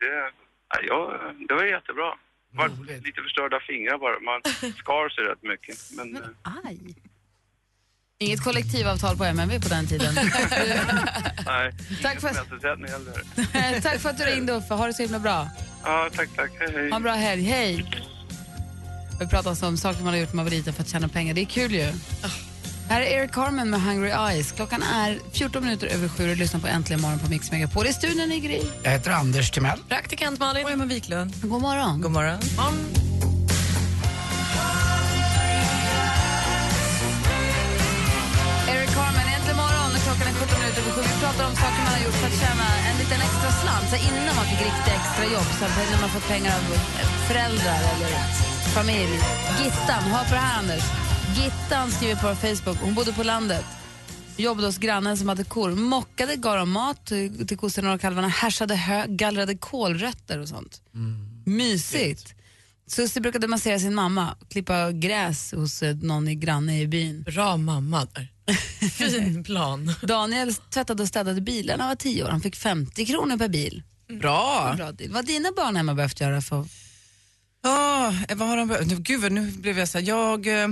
det, 0.01 0.33
ja, 0.89 1.01
det 1.49 1.55
var 1.55 1.65
jättebra. 1.65 2.19
Var 2.53 2.69
lite 3.07 3.23
förstörda 3.23 3.61
fingrar 3.61 3.99
bara. 3.99 4.21
Man 4.21 4.41
skar 4.77 5.09
sig 5.09 5.25
rätt 5.25 5.43
mycket. 5.43 5.77
Men, 5.97 6.17
eh, 6.17 6.23
Aj. 6.65 6.79
Inget 8.23 8.41
kollektivavtal 8.45 9.17
på 9.17 9.25
MNV 9.25 9.61
på 9.61 9.69
den 9.69 9.87
tiden. 9.87 10.15
nej, 11.47 11.73
Tack 12.03 12.21
för- 12.21 12.29
heller. 12.29 13.81
Tack 13.81 13.99
för 14.01 14.11
att 14.11 14.19
du 14.19 14.25
ringde 14.25 14.53
Uffe. 14.53 14.75
Ha 14.75 14.87
det 14.87 14.95
så 14.95 15.03
himla 15.03 15.19
bra. 15.19 15.49
Ja, 15.85 16.09
tack, 16.17 16.29
tack. 16.37 16.51
Hej, 16.59 16.69
hej. 16.75 16.91
Ha 16.91 16.97
en 16.97 17.03
bra 17.03 17.13
helg. 17.13 17.43
Hej! 17.43 17.91
Vi 19.21 19.27
pratar 19.27 19.67
om 19.67 19.77
saker 19.77 20.05
man 20.05 20.13
har 20.15 20.21
gjort 20.21 20.29
när 20.29 20.37
man 20.37 20.45
var 20.45 20.51
liten 20.51 20.73
för 20.75 20.83
att 20.83 20.89
tjäna 20.89 21.09
pengar. 21.09 21.35
Det 21.35 21.41
är 21.41 21.45
kul 21.47 21.73
ju. 21.75 21.93
Här 22.89 23.01
är 23.01 23.05
Eric 23.07 23.31
Carmen 23.33 23.71
med 23.71 23.83
Hungry 23.83 24.11
Eyes. 24.11 24.53
Klockan 24.53 24.83
är 24.83 25.19
14 25.33 25.65
minuter 25.65 25.87
över 25.87 26.09
sju 26.09 26.31
och 26.31 26.37
lyssnar 26.37 26.61
på 26.61 26.67
Äntligen 26.67 27.01
morgon 27.01 27.19
på 27.19 27.31
Mix 27.31 27.51
Megapol. 27.51 27.87
I 27.87 27.93
studion 27.93 28.33
i 28.33 28.41
Gry. 28.41 28.61
Jag 28.83 28.91
heter 28.91 29.11
Anders 29.11 29.51
Timell. 29.51 29.79
Praktikant 29.89 30.39
Malin. 30.41 30.65
Och 30.65 30.71
Emma 30.71 30.85
Wiklund. 30.85 31.35
God 31.43 31.63
morgon. 31.63 32.01
God 32.01 32.11
morgon. 32.11 32.39
Eric 32.59 33.10
13 40.51 40.61
minuter 40.61 40.81
över 40.83 40.93
sju. 40.97 41.03
Vi 41.13 41.17
pratar 41.25 41.45
om 41.51 41.55
saker 41.63 41.81
man 41.87 41.93
har 41.97 42.03
gjort 42.07 42.19
för 42.21 42.29
att 42.33 42.41
tjäna 42.45 42.67
en 42.89 42.97
liten 43.03 43.21
extra 43.29 43.51
slant. 43.61 43.87
Så 43.93 43.97
innan 44.09 44.33
man 44.41 44.47
fick 44.51 44.63
riktigt 44.69 44.93
extra 45.01 45.25
jobb, 45.35 45.49
så 45.59 45.65
när 45.93 46.01
man 46.05 46.11
fått 46.17 46.29
pengar 46.35 46.53
av 46.59 46.65
föräldrar 47.31 47.81
eller 47.93 48.13
familj. 48.79 49.17
Gittan, 49.61 50.03
hör 50.13 50.25
på 50.31 50.35
det 50.39 50.45
här 50.47 50.59
Anders. 50.63 50.85
Gittan 51.39 51.87
skriver 51.91 52.17
på 52.25 52.29
Facebook, 52.45 52.79
hon 52.85 52.95
bodde 52.95 53.13
på 53.13 53.23
landet. 53.23 53.67
Jobbade 54.37 54.67
hos 54.69 54.79
grannen 54.79 55.17
som 55.17 55.29
hade 55.29 55.45
kor. 55.45 55.71
Mockade, 55.71 56.37
gav 56.37 56.57
dem 56.57 56.71
mat 56.71 57.07
till 57.49 57.59
kossorna 57.59 57.93
och 57.93 58.01
kalvarna, 58.01 58.29
härsade 58.29 58.75
hö, 58.75 59.05
gallrade 59.09 59.55
kålrötter 59.57 60.39
och 60.39 60.49
sånt. 60.49 60.81
Mm. 60.95 61.17
Mysigt. 61.45 62.35
Susie 62.91 63.21
brukade 63.23 63.47
massera 63.47 63.79
sin 63.79 63.95
mamma, 63.95 64.37
klippa 64.51 64.93
gräs 64.93 65.53
hos 65.53 65.83
eh, 65.83 65.97
någon 65.97 66.29
i 66.29 66.35
granne 66.35 66.81
i 66.81 66.87
byn. 66.87 67.23
Bra 67.23 67.57
mamma 67.57 68.07
där. 68.15 68.33
Fin 68.91 69.45
plan. 69.45 69.95
Daniel 70.03 70.55
tvättade 70.55 71.03
och 71.03 71.09
städade 71.09 71.41
bilar 71.41 71.77
när 71.77 71.85
han 71.85 71.89
var 71.91 71.97
tio 71.97 72.25
år. 72.25 72.29
Han 72.29 72.41
fick 72.41 72.57
50 72.57 73.07
kronor 73.07 73.37
per 73.37 73.49
bil. 73.49 73.83
Bra. 74.21 74.75
Bra 74.77 74.93
deal. 74.93 75.11
Vad 75.11 75.17
har 75.17 75.23
dina 75.23 75.49
barn 75.57 75.77
hemma 75.77 75.95
behövt 75.95 76.21
göra 76.21 76.43
för 76.43 76.67
Ja, 77.63 78.15
vad 78.35 78.49
har 78.49 78.57
de 78.57 78.69
behövt? 78.69 78.87
Nu, 78.87 78.97
Gud, 78.97 79.33
nu 79.33 79.51
blev 79.51 79.79
jag 79.79 79.89
så 79.89 79.99
här, 79.99 80.07
jag, 80.07 80.47
eh, 80.47 80.69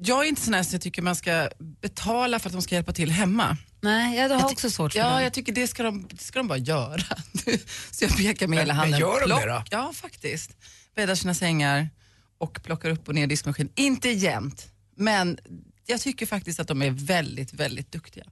jag 0.00 0.24
är 0.24 0.28
inte 0.28 0.40
sån 0.42 0.54
här 0.54 0.62
så 0.62 0.74
jag 0.74 0.82
tycker 0.82 1.02
man 1.02 1.16
ska 1.16 1.48
betala 1.80 2.38
för 2.38 2.48
att 2.48 2.52
de 2.52 2.62
ska 2.62 2.74
hjälpa 2.74 2.92
till 2.92 3.10
hemma. 3.10 3.56
Nej, 3.80 4.16
jag 4.16 4.28
har 4.28 4.36
Jag 4.36 4.44
också 4.52 4.70
svårt 4.70 4.92
för 4.92 4.98
Ja, 5.00 5.16
det. 5.16 5.22
jag 5.22 5.32
tycker 5.32 5.52
det 5.52 5.66
ska 5.66 5.82
de, 5.82 6.06
det 6.10 6.20
ska 6.22 6.38
de 6.38 6.48
bara 6.48 6.58
göra. 6.58 7.02
så 7.90 8.04
jag 8.04 8.16
pekar 8.16 8.46
med 8.46 8.56
Men- 8.56 8.58
hela 8.58 8.74
men 8.74 8.76
handen. 8.80 9.00
gör 9.00 9.20
de 9.28 9.40
det 9.40 9.46
då? 9.52 9.62
Ja, 9.70 9.92
faktiskt. 9.94 10.50
Bäddar 10.94 11.14
sina 11.14 11.34
sängar 11.34 11.90
och 12.38 12.62
plockar 12.62 12.90
upp 12.90 13.08
och 13.08 13.14
ner 13.14 13.26
diskmaskin. 13.26 13.68
Inte 13.74 14.08
jämt, 14.08 14.68
men 14.96 15.38
jag 15.86 16.00
tycker 16.00 16.26
faktiskt 16.26 16.60
att 16.60 16.68
de 16.68 16.82
är 16.82 16.90
väldigt, 16.90 17.52
väldigt 17.52 17.92
duktiga. 17.92 18.24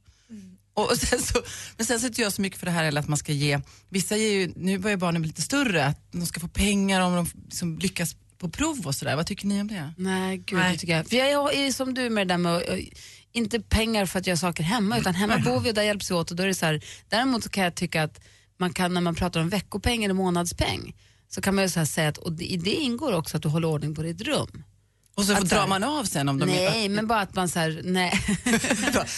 Och 0.75 0.90
och 0.90 0.97
sen 0.97 1.21
så, 1.21 1.42
men 1.76 1.87
sen 1.87 2.00
så 2.00 2.07
inte 2.07 2.21
jag 2.21 2.33
så 2.33 2.42
mycket 2.42 2.59
för 2.59 2.66
det 2.66 2.73
här 2.73 2.85
heller 2.85 3.00
att 3.00 3.09
man 3.09 3.19
ska 3.19 3.33
ge, 3.33 3.61
vissa 3.88 4.16
ger 4.16 4.33
ju, 4.33 4.52
nu 4.57 4.78
börjar 4.78 4.97
barnen 4.97 5.23
bli 5.23 5.28
lite 5.28 5.42
större, 5.42 5.87
att 5.87 6.12
de 6.12 6.26
ska 6.26 6.40
få 6.40 6.49
pengar 6.49 7.00
om 7.00 7.14
de 7.14 7.26
liksom 7.45 7.78
lyckas 7.78 8.16
på 8.38 8.49
prov 8.49 8.87
och 8.87 8.95
sådär. 8.95 9.16
Vad 9.16 9.26
tycker 9.26 9.47
ni 9.47 9.61
om 9.61 9.69
det? 9.69 9.92
Nej, 9.97 10.37
gud, 10.37 10.59
Nej. 10.59 10.73
Det 10.73 10.78
tycker 10.78 10.97
jag. 10.97 11.09
För 11.09 11.16
jag 11.16 11.54
är 11.54 11.73
som 11.73 11.95
du 11.95 12.11
med 12.11 12.28
det 12.28 12.35
där 12.35 12.38
med 12.38 12.54
eh, 12.69 12.85
inte 13.33 13.61
pengar 13.61 14.07
för 14.07 14.19
att 14.19 14.26
göra 14.26 14.37
saker 14.37 14.62
hemma, 14.62 14.99
utan 14.99 15.14
hemma 15.14 15.38
bor 15.38 15.61
vi 15.61 15.71
och 15.71 15.75
där 15.75 15.83
hjälps 15.83 16.11
vi 16.11 16.14
åt. 16.14 16.31
Och 16.31 16.37
då 16.37 16.42
är 16.42 16.47
det 16.47 16.54
så 16.54 16.66
här, 16.66 16.85
däremot 17.09 17.45
så 17.45 17.50
kan 17.50 17.64
jag 17.64 17.75
tycka 17.75 18.02
att 18.02 18.21
man 18.57 18.73
kan, 18.73 18.95
när 18.95 19.00
man 19.00 19.14
pratar 19.14 19.40
om 19.40 19.49
veckopeng 19.49 20.04
eller 20.04 20.14
månadspeng, 20.14 20.95
så 21.34 21.40
kan 21.40 21.54
man 21.54 21.64
ju 21.64 21.68
så 21.70 21.86
säga 21.86 22.08
att 22.08 22.18
och 22.18 22.32
det, 22.32 22.44
i 22.44 22.56
det 22.56 22.74
ingår 22.74 23.12
också 23.12 23.36
att 23.36 23.42
du 23.42 23.48
håller 23.48 23.68
ordning 23.68 23.94
på 23.94 24.02
ditt 24.02 24.20
rum. 24.20 24.64
Och 25.14 25.24
så 25.24 25.32
drar 25.32 25.66
man 25.66 25.84
av 25.84 26.04
sen 26.04 26.28
om 26.28 26.38
de 26.38 26.46
nej, 26.46 26.88
men 26.88 27.06
bara 27.06 27.20
att 27.20 27.34
man 27.34 27.48
så 27.48 27.58
här, 27.58 27.80
nej. 27.84 28.12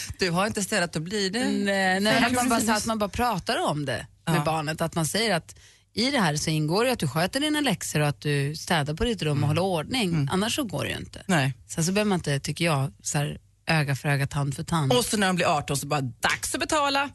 Du 0.18 0.30
har 0.30 0.46
inte 0.46 0.62
städat, 0.62 0.92
då 0.92 1.00
blir 1.00 1.30
det... 1.30 1.44
nej, 1.44 2.00
nej 2.00 2.24
att 2.24 2.32
man 2.32 2.48
bara, 2.48 2.60
så 2.60 2.72
att 2.72 2.86
man 2.86 2.98
bara 2.98 3.08
pratar 3.08 3.58
om 3.70 3.84
det 3.84 4.06
med 4.26 4.36
Ja. 4.36 4.42
barnet. 4.44 4.80
Att 4.80 4.94
man 4.94 5.06
säger 5.06 5.34
att 5.34 5.54
i 5.94 6.10
det 6.10 6.18
här 6.18 6.36
så 6.36 6.50
ingår 6.50 6.84
det 6.84 6.92
att 6.92 6.98
du 6.98 7.08
sköter 7.08 7.40
dina 7.40 7.60
läxor 7.60 8.00
och 8.00 8.08
att 8.08 8.20
du 8.20 8.56
städar 8.56 8.94
på 8.94 9.04
ditt 9.04 9.22
rum 9.22 9.42
och 9.42 9.48
håller 9.48 9.62
ordning. 9.62 10.28
Annars 10.32 10.56
så 10.56 10.64
går 10.64 10.84
det 10.84 10.90
ju 10.90 10.96
inte. 10.96 11.22
Nej. 11.26 11.54
Sen 11.68 11.84
så 11.84 11.92
behöver 11.92 12.08
man 12.08 12.18
inte, 12.18 12.40
tycker 12.40 12.64
jag, 12.64 12.92
så 13.02 13.18
här, 13.18 13.38
öga 13.66 13.96
för 13.96 14.08
öga, 14.08 14.26
tand 14.26 14.56
för 14.56 14.62
tand. 14.64 14.92
Och 14.92 15.04
så 15.04 15.16
när 15.16 15.26
de 15.26 15.36
blir 15.36 15.46
18 15.56 15.76
så 15.76 15.86
bara, 15.86 16.00
dags 16.00 16.54
att 16.54 16.60
betala. 16.60 17.10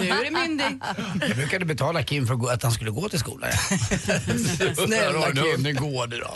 nu 0.00 0.08
är 0.08 0.24
det 0.24 0.30
myndig. 0.30 0.80
Jag 1.28 1.36
brukade 1.36 1.64
betala 1.64 2.02
Kim 2.02 2.26
för 2.26 2.52
att 2.52 2.62
han 2.62 2.72
skulle 2.72 2.90
gå 2.90 3.08
till 3.08 3.18
skolan. 3.18 3.50
Snälla 4.86 5.30
Kim. 5.32 5.42
hunden 5.52 5.76
går 5.76 6.06
det 6.06 6.18
då. 6.18 6.34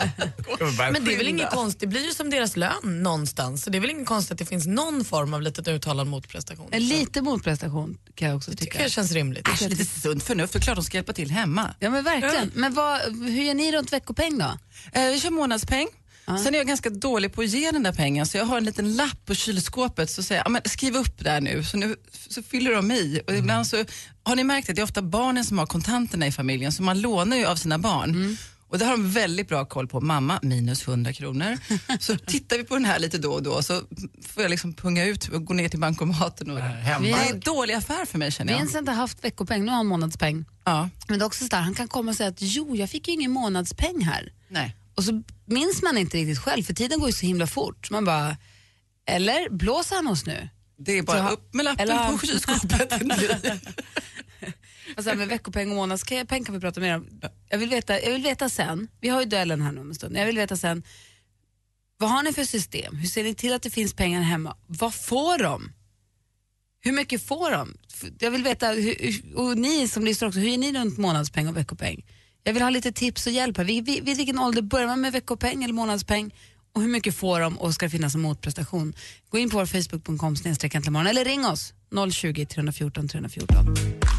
Men 0.91 1.05
det 1.05 1.13
är 1.13 1.17
väl 1.17 1.27
inget 1.27 1.49
konstigt, 1.51 1.79
det 1.79 1.87
blir 1.87 2.05
ju 2.05 2.13
som 2.13 2.29
deras 2.29 2.57
lön 2.57 3.03
någonstans. 3.03 3.63
Så 3.63 3.69
det 3.69 3.77
är 3.77 3.79
väl 3.79 3.89
inget 3.89 4.07
konstigt 4.07 4.31
att 4.31 4.37
det 4.37 4.45
finns 4.45 4.65
någon 4.67 5.05
form 5.05 5.33
av 5.33 5.41
litet 5.41 5.67
uttalad 5.67 6.07
motprestation. 6.07 6.67
En 6.71 6.87
lite 6.87 7.21
motprestation 7.21 7.97
kan 8.15 8.27
jag 8.27 8.37
också 8.37 8.51
Det 8.51 8.57
tycker 8.57 8.71
tycka. 8.71 8.83
jag 8.83 8.91
känns 8.91 9.11
rimligt. 9.11 9.47
Äsch, 9.47 9.61
lite 9.61 9.85
sunt 9.85 10.23
förnuft, 10.23 10.53
det 10.53 10.59
är 10.59 10.61
klart 10.61 10.75
de 10.75 10.83
ska 10.83 10.97
hjälpa 10.97 11.13
till 11.13 11.31
hemma. 11.31 11.75
Ja 11.79 11.89
men 11.89 12.03
verkligen. 12.03 12.51
Men 12.55 12.73
vad, 12.73 13.01
hur 13.01 13.43
gör 13.43 13.53
ni 13.53 13.71
runt 13.71 13.93
veckopeng 13.93 14.37
då? 14.37 14.57
Eh, 14.91 15.09
vi 15.09 15.19
kör 15.19 15.29
månadspeng. 15.31 15.87
Sen 16.25 16.53
är 16.53 16.57
jag 16.57 16.67
ganska 16.67 16.89
dålig 16.89 17.33
på 17.33 17.41
att 17.41 17.47
ge 17.49 17.71
den 17.71 17.83
där 17.83 17.93
pengen 17.93 18.25
så 18.25 18.37
jag 18.37 18.45
har 18.45 18.57
en 18.57 18.63
liten 18.65 18.95
lapp 18.95 19.25
på 19.25 19.35
kylskåpet 19.35 20.09
så 20.09 20.23
säger 20.23 20.39
jag, 20.39 20.45
"Ja, 20.47 20.49
men 20.49 20.61
skriv 20.65 20.95
upp 20.95 21.23
där 21.23 21.41
nu. 21.41 21.63
Så, 21.63 21.77
nu, 21.77 21.95
så 22.29 22.43
fyller 22.43 22.71
de 22.75 22.91
i. 22.91 23.21
Och 23.27 23.35
ibland 23.35 23.67
så, 23.67 23.85
har 24.23 24.35
ni 24.35 24.43
märkt 24.43 24.69
att 24.69 24.75
det 24.75 24.81
är 24.81 24.83
ofta 24.83 25.01
barnen 25.01 25.45
som 25.45 25.57
har 25.59 25.65
kontanterna 25.65 26.27
i 26.27 26.31
familjen 26.31 26.71
så 26.71 26.83
man 26.83 27.01
lånar 27.01 27.37
ju 27.37 27.45
av 27.45 27.55
sina 27.55 27.77
barn. 27.79 28.37
Och 28.67 28.79
det 28.79 28.85
har 28.85 28.91
de 28.91 29.11
väldigt 29.11 29.47
bra 29.47 29.65
koll 29.65 29.87
på. 29.87 30.01
Mamma, 30.01 30.39
minus 30.41 30.87
100 30.87 31.13
kronor. 31.13 31.57
Så 31.99 32.17
tittar 32.27 32.57
vi 32.57 32.63
på 32.63 32.73
den 32.75 32.85
här 32.85 32.99
lite 32.99 33.17
då 33.17 33.31
och 33.33 33.43
då 33.43 33.61
så 33.63 33.81
får 34.27 34.43
jag 34.43 34.49
liksom 34.49 34.73
punga 34.73 35.05
ut 35.05 35.27
och 35.27 35.45
gå 35.45 35.53
ner 35.53 35.69
till 35.69 35.79
bankomaten. 35.79 36.49
Och, 36.51 36.59
Hemma. 36.59 37.05
det 37.05 37.11
är 37.11 37.33
en 37.33 37.39
dålig 37.39 37.73
affär 37.73 38.05
för 38.05 38.17
mig 38.17 38.31
känner 38.31 38.53
jag. 38.53 38.59
Vincent 38.59 38.87
har 38.87 38.95
haft 38.95 39.23
veckopeng, 39.23 39.61
nu 39.65 39.69
har 39.71 39.77
han 39.77 39.87
månadspeng. 39.87 40.45
Ja, 40.65 40.89
Men 41.07 41.19
det 41.19 41.23
är 41.23 41.27
också 41.27 41.43
så 41.43 41.49
där, 41.49 41.61
han 41.61 41.73
kan 41.73 41.87
komma 41.87 42.11
och 42.11 42.17
säga 42.17 42.29
att 42.29 42.37
jo, 42.39 42.75
jag 42.75 42.89
fick 42.89 43.07
ju 43.07 43.13
ingen 43.13 43.31
månadspeng 43.31 44.01
här. 44.01 44.31
nej. 44.49 44.75
Och 44.95 45.03
så 45.03 45.23
minns 45.45 45.81
man 45.81 45.97
inte 45.97 46.17
riktigt 46.17 46.39
själv, 46.39 46.63
för 46.63 46.73
tiden 46.73 46.99
går 46.99 47.09
ju 47.09 47.13
så 47.13 47.25
himla 47.25 47.47
fort. 47.47 47.91
Man 47.91 48.05
bara, 48.05 48.37
eller 49.07 49.49
blåser 49.49 49.95
han 49.95 50.07
oss 50.07 50.25
nu? 50.25 50.49
Det 50.77 50.91
är 50.97 51.03
bara 51.03 51.27
Så 51.27 51.33
upp 51.33 51.53
med 51.53 51.65
lappen 51.65 51.89
eller- 51.89 52.17
på 52.17 52.27
kylskåpet. 52.27 52.93
Alltså 54.97 55.15
med 55.15 55.27
veckopeng 55.27 55.69
och 55.69 55.75
månadspeng 55.75 56.43
kan 56.43 56.55
vi 56.55 56.59
prata 56.61 56.79
mer 56.79 56.95
om. 56.95 57.07
Jag 57.49 57.57
vill, 57.57 57.69
veta, 57.69 58.01
jag 58.01 58.11
vill 58.11 58.23
veta 58.23 58.49
sen, 58.49 58.87
vi 59.01 59.09
har 59.09 59.21
ju 59.21 59.27
duellen 59.27 59.61
här 59.61 59.71
nu 59.71 59.81
om 59.81 59.89
en 59.89 59.95
stund, 59.95 60.17
jag 60.17 60.25
vill 60.25 60.35
veta 60.37 60.57
sen, 60.57 60.83
vad 61.97 62.09
har 62.09 62.23
ni 62.23 62.33
för 62.33 62.43
system? 62.43 62.95
Hur 62.95 63.07
ser 63.07 63.23
ni 63.23 63.35
till 63.35 63.53
att 63.53 63.61
det 63.61 63.69
finns 63.69 63.93
pengar 63.93 64.21
hemma? 64.21 64.57
Vad 64.67 64.95
får 64.95 65.37
de? 65.43 65.71
Hur 66.81 66.91
mycket 66.91 67.23
får 67.27 67.51
de? 67.51 67.77
Jag 68.19 68.31
vill 68.31 68.43
veta, 68.43 68.67
hur, 68.67 69.21
och 69.35 69.57
ni 69.57 69.87
som 69.87 70.05
lyssnar 70.05 70.27
också, 70.27 70.39
hur 70.39 70.49
är 70.53 70.57
ni 70.57 70.73
runt 70.73 70.97
månadspeng 70.97 71.47
och 71.47 71.57
veckopeng? 71.57 72.05
Jag 72.47 72.53
vill 72.53 72.63
ha 72.63 72.69
lite 72.69 72.91
tips 72.91 73.27
och 73.27 73.33
hjälp 73.33 73.57
här. 73.57 73.65
Vid, 73.65 73.85
vid, 73.85 74.05
vid 74.05 74.17
vilken 74.17 74.39
ålder 74.39 74.61
börjar 74.61 74.87
man 74.87 75.01
med 75.01 75.13
veckopeng 75.13 75.63
eller 75.63 75.73
månadspeng? 75.73 76.33
Och 76.75 76.81
hur 76.81 76.89
mycket 76.89 77.15
får 77.15 77.39
de 77.39 77.59
och 77.59 77.73
ska 77.73 77.85
det 77.85 77.89
finnas 77.89 78.15
en 78.15 78.21
motprestation? 78.21 78.93
Gå 79.29 79.37
in 79.37 79.49
på 79.49 79.57
vår 79.57 79.65
facebook.com 79.65 80.35
eller 81.07 81.25
ring 81.25 81.45
oss 81.45 81.73
020 82.11 82.45
314 82.45 83.07
314. 83.07 84.14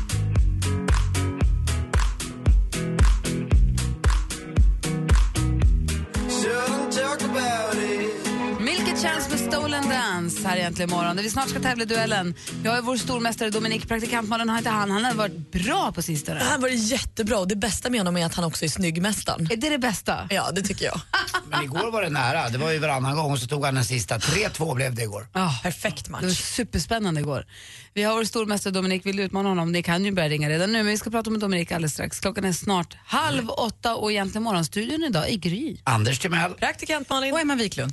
Dance 10.36 10.48
här 10.48 10.56
egentligen 10.56 10.90
imorgon. 10.90 11.16
Där 11.16 11.22
vi 11.22 11.30
snart 11.30 11.48
ska 11.48 11.60
tävla 11.60 11.82
i 11.82 11.86
duellen. 11.86 12.34
Jag 12.64 12.76
är 12.78 12.82
vår 12.82 12.96
stormästare 12.96 13.50
Dominik, 13.50 13.88
praktikantmannen 13.88 14.48
har 14.48 14.58
inte 14.58 14.70
han. 14.70 14.90
Han 14.90 15.04
har 15.04 15.14
varit 15.14 15.52
bra 15.52 15.92
på 15.92 16.02
sistone. 16.02 16.40
Han 16.42 16.60
var 16.60 16.68
jättebra 16.68 17.38
och 17.38 17.48
det 17.48 17.56
bästa 17.56 17.90
med 17.90 18.00
honom 18.00 18.16
är 18.16 18.26
att 18.26 18.34
han 18.34 18.44
också 18.44 18.64
är 18.64 18.68
snyggmästaren. 18.68 19.48
Är 19.52 19.56
det 19.56 19.68
det 19.68 19.78
bästa? 19.78 20.26
Ja, 20.30 20.50
det 20.52 20.62
tycker 20.62 20.84
jag. 20.84 21.00
Men 21.50 21.62
igår 21.64 21.90
var 21.90 22.02
det 22.02 22.10
nära. 22.10 22.48
Det 22.48 22.58
var 22.58 22.70
ju 22.72 22.78
varannan 22.78 23.16
gång 23.16 23.32
och 23.32 23.38
så 23.38 23.46
tog 23.46 23.64
han 23.64 23.74
den 23.74 23.84
sista. 23.84 24.18
3-2 24.18 24.74
blev 24.74 24.94
det 24.94 25.02
igår. 25.02 25.26
Ja, 25.32 25.58
Perfekt 25.62 26.04
det 26.04 26.12
var 26.12 26.20
match. 26.22 26.40
superspännande 26.40 27.20
igår. 27.20 27.46
Vi 27.94 28.02
har 28.02 28.14
vår 28.14 28.24
stormästare 28.24 28.72
Dominik, 28.72 29.06
vill 29.06 29.16
du 29.16 29.22
utmana 29.22 29.48
honom? 29.48 29.72
Ni 29.72 29.82
kan 29.82 30.04
ju 30.04 30.12
börja 30.12 30.28
ringa 30.28 30.48
redan 30.48 30.72
nu, 30.72 30.78
men 30.78 30.86
vi 30.86 30.98
ska 30.98 31.10
prata 31.10 31.30
med 31.30 31.40
Dominik 31.40 31.72
alldeles 31.72 31.92
strax. 31.92 32.20
Klockan 32.20 32.44
är 32.44 32.52
snart 32.52 32.96
halv 33.06 33.50
åtta 33.50 33.94
och 33.96 34.12
egentligen 34.12 34.42
morgonstudion 34.42 35.04
idag 35.04 35.30
i 35.30 35.36
Gry. 35.36 35.76
Anders 35.84 36.18
Timell. 36.18 36.50
Praktikant 36.54 37.08
Malin. 37.10 37.32
Och 37.32 37.40
Emma 37.40 37.54
Wiklund. 37.54 37.92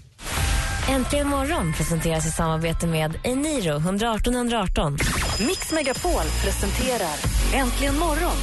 Äntligen 0.90 1.28
morgon 1.28 1.74
presenteras 1.74 2.26
i 2.26 2.32
samarbete 2.32 2.88
med 2.88 3.20
Eniro 3.24 3.78
118 3.78 4.36
118. 4.36 4.98
Mix 5.40 5.72
Megapol 5.72 6.26
presenterar 6.44 7.16
Äntligen 7.54 8.00
morgon. 8.00 8.38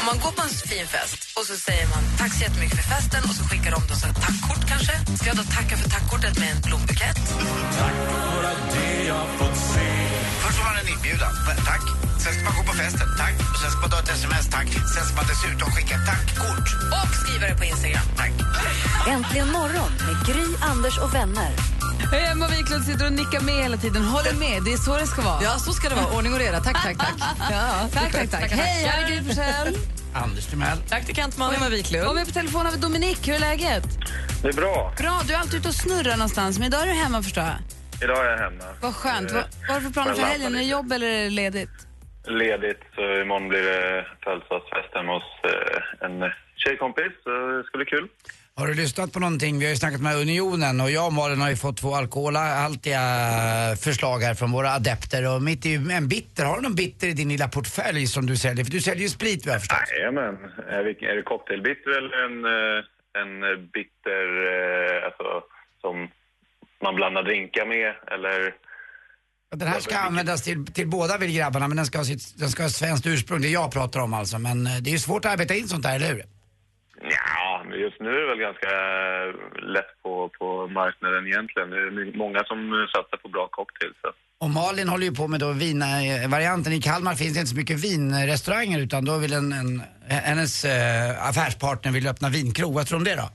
Om 0.00 0.06
man 0.06 0.18
går 0.18 0.30
på 0.30 0.42
en 0.42 0.48
fin 0.48 0.86
fest 0.86 1.38
och 1.38 1.44
så 1.46 1.56
säger 1.56 1.86
man 1.86 2.02
tack 2.18 2.32
så 2.34 2.42
jättemycket 2.42 2.76
för 2.76 2.94
festen 2.94 3.22
och 3.24 3.34
så 3.34 3.44
skickar 3.44 3.70
de 3.70 3.80
då 3.88 3.94
så 3.94 4.06
ett 4.06 4.22
tackkort 4.26 4.68
kanske. 4.68 5.16
Ska 5.16 5.26
jag 5.26 5.36
då 5.36 5.42
tacka 5.42 5.76
för 5.76 5.90
tackkortet 5.90 6.38
med 6.38 6.48
en 6.50 6.60
blombukett? 6.62 7.20
Först 10.42 10.56
får 10.58 10.64
man 10.70 10.76
en 10.82 10.88
inbjudan. 10.94 11.32
Tack. 11.70 11.82
Sen 12.22 12.32
ska 12.34 12.42
man 12.48 12.54
gå 12.58 12.62
på 12.70 12.74
festen. 12.82 13.08
Tack. 13.22 13.34
Och 13.52 13.58
sen 13.62 13.70
ska 13.70 13.80
man 13.80 13.90
ta 13.90 13.98
ett 14.04 14.08
sms. 14.08 14.46
Tack. 14.56 14.68
Sen 14.94 15.02
ska 15.06 15.14
man 15.20 15.26
dessutom 15.32 15.68
skicka 15.74 15.94
ett 15.98 16.06
tackkort. 16.12 16.68
Och 16.96 17.08
skriva 17.22 17.44
det 17.50 17.56
på 17.60 17.64
Instagram. 17.64 18.06
Tack. 18.16 18.32
Äntligen 19.14 19.48
morgon 19.58 19.90
med 20.06 20.16
Gry, 20.28 20.46
Anders 20.70 20.98
och 20.98 21.14
vänner. 21.14 21.50
Hej, 22.12 22.24
Emma 22.32 22.46
Wiklund 22.48 22.84
sitter 22.84 23.06
och 23.06 23.12
nickar 23.12 23.40
med 23.40 23.54
hela 23.54 23.76
tiden. 23.76 24.04
Håller 24.04 24.34
med, 24.34 24.62
det 24.64 24.72
är 24.72 24.76
så 24.76 24.96
det 24.96 25.06
ska 25.06 25.22
vara. 25.22 25.42
Ja, 25.42 25.58
så 25.58 25.72
ska 25.72 25.88
det 25.88 25.94
vara. 25.94 26.06
Ordning 26.16 26.32
och 26.32 26.38
reda. 26.38 26.60
Tack, 26.60 26.82
tack, 26.82 26.98
tack. 26.98 27.14
Ja, 27.50 27.88
tack, 27.94 28.12
tack, 28.12 28.30
tack. 28.30 28.50
Hej, 28.50 28.84
här 28.88 29.02
är 29.02 29.08
Gry 29.08 29.24
Forssell. 29.24 29.78
Anders 30.14 30.46
Timell. 30.46 30.78
Praktikant 30.88 31.32
Och 31.34 31.38
Malin. 31.38 31.56
Emma 31.56 31.66
Och 31.66 31.72
Wiklund. 31.72 32.14
med 32.14 32.26
på 32.26 32.32
telefon 32.32 32.64
har 32.66 32.72
vi 32.72 32.78
Dominik. 32.78 33.28
Hur 33.28 33.34
är 33.34 33.38
läget? 33.38 33.84
Det 34.42 34.48
är 34.48 34.52
bra. 34.52 34.94
Bra, 34.98 35.20
du 35.26 35.34
är 35.34 35.38
alltid 35.38 35.54
ute 35.60 35.68
och 35.68 35.74
snurrar 35.74 36.16
någonstans, 36.16 36.58
men 36.58 36.66
idag 36.66 36.82
är 36.82 36.86
du 36.86 36.92
hemma 36.92 37.22
förstår 37.22 37.44
jag. 37.44 37.54
Idag 38.04 38.26
är 38.26 38.30
jag 38.30 38.38
hemma. 38.38 38.64
Vad 38.82 38.94
skönt. 38.94 39.30
Eh, 39.30 39.36
Vad, 39.36 39.44
vad 39.60 39.68
har 39.70 39.76
du 39.80 39.86
för 39.86 39.92
planer 39.92 40.14
för 40.14 40.22
helgen? 40.22 40.54
Är 40.54 40.58
det 40.58 40.64
jobb 40.64 40.92
eller 40.92 41.06
är 41.06 41.22
det 41.24 41.30
ledigt? 41.30 41.70
Ledigt, 42.26 42.80
så 42.94 43.20
imorgon 43.20 43.48
blir 43.48 43.62
det 43.62 44.06
födelsedagsfest 44.24 44.94
hemma 44.94 45.12
hos 45.14 45.22
eh, 45.52 46.06
en 46.06 46.30
tjejkompis. 46.56 47.12
Så 47.24 47.30
det 47.30 47.64
ska 47.64 47.78
bli 47.78 47.86
kul. 47.86 48.08
Har 48.54 48.66
du 48.66 48.74
lyssnat 48.74 49.12
på 49.12 49.20
någonting? 49.20 49.58
Vi 49.58 49.64
har 49.64 49.70
ju 49.70 49.76
snackat 49.76 50.00
med 50.00 50.16
Unionen 50.16 50.80
och 50.80 50.90
jag 50.90 51.06
och 51.06 51.12
Malin 51.12 51.40
har 51.40 51.50
ju 51.50 51.56
fått 51.56 51.76
två 51.76 51.94
alkoholhaltiga 51.94 53.00
förslag 53.80 54.18
här 54.18 54.34
från 54.34 54.52
våra 54.52 54.70
adepter 54.70 55.34
och 55.34 55.42
mitt 55.42 55.64
ju 55.64 55.74
en 55.90 56.08
bitter. 56.08 56.44
Har 56.44 56.56
du 56.56 56.62
någon 56.62 56.74
bitter 56.74 57.06
i 57.08 57.12
din 57.12 57.28
lilla 57.28 57.48
portfölj 57.48 58.06
som 58.06 58.26
du 58.26 58.36
säljer? 58.36 58.64
För 58.64 58.72
du 58.72 58.80
säljer 58.80 59.02
ju 59.02 59.08
sprit 59.08 59.46
vad 59.46 59.50
jag 59.50 59.54
har 59.54 59.60
förstått. 59.60 59.90
Jajamän. 59.98 60.34
Är, 60.68 60.84
det- 60.84 61.06
är 61.06 61.16
det 61.16 61.22
cocktailbitter 61.22 61.90
eller 61.98 62.24
en, 62.24 62.36
eh, 62.44 62.84
en 63.22 63.32
bitter 63.74 64.24
eh, 64.52 65.04
alltså, 65.06 65.26
som 65.80 66.08
man 66.82 66.94
blandar 66.94 67.22
drinkar 67.22 67.66
med? 67.66 67.94
Eller 68.14 68.54
Den 69.56 69.68
här 69.68 69.80
ska 69.80 69.98
användas 69.98 70.42
till, 70.42 70.66
till 70.66 70.88
båda 70.88 71.18
vill 71.18 71.36
grabbarna 71.36 71.68
men 71.68 71.76
den 71.76 71.86
ska, 71.86 71.98
ha 71.98 72.04
sitt, 72.04 72.38
den 72.38 72.48
ska 72.48 72.62
ha 72.62 72.70
svenskt 72.70 73.06
ursprung. 73.06 73.40
Det 73.40 73.48
jag 73.48 73.72
pratar 73.72 74.00
om 74.00 74.14
alltså. 74.14 74.38
Men 74.38 74.66
eh, 74.66 74.76
det 74.82 74.90
är 74.90 74.92
ju 74.92 74.98
svårt 74.98 75.24
att 75.24 75.32
arbeta 75.32 75.54
in 75.54 75.68
sånt 75.68 75.86
här, 75.86 75.96
eller 75.96 76.08
hur? 76.08 76.22
Ja, 77.02 77.64
men 77.68 77.80
just 77.80 78.00
nu 78.00 78.08
är 78.08 78.20
det 78.20 78.28
väl 78.28 78.38
ganska 78.48 78.70
lätt 79.76 79.92
på, 80.02 80.30
på 80.38 80.68
marknaden 80.68 81.26
egentligen. 81.26 81.70
Det 81.70 81.76
är 81.76 82.16
många 82.18 82.44
som 82.44 82.58
satsar 82.94 83.16
på 83.16 83.28
bra 83.28 83.48
cocktails. 83.50 83.96
Och 84.40 84.50
Malin 84.50 84.88
håller 84.88 85.06
ju 85.06 85.14
på 85.14 85.28
med 85.28 85.40
då 85.40 85.52
vinvarianten. 85.52 86.72
I 86.72 86.82
Kalmar 86.82 87.14
finns 87.14 87.34
det 87.34 87.40
inte 87.40 87.50
så 87.50 87.56
mycket 87.56 87.84
vinrestauranger 87.84 88.80
utan 88.80 89.04
då 89.04 89.18
vill 89.18 89.32
en, 89.32 89.52
en, 89.52 89.82
hennes 90.08 90.64
eh, 90.64 91.28
affärspartner 91.28 91.92
vill 91.92 92.06
öppna 92.08 92.28
vinkrog. 92.28 92.74
Vad 92.74 92.86
tror 92.86 92.98
du 92.98 93.00
om 93.00 93.04
det 93.04 93.22
då? 93.22 93.28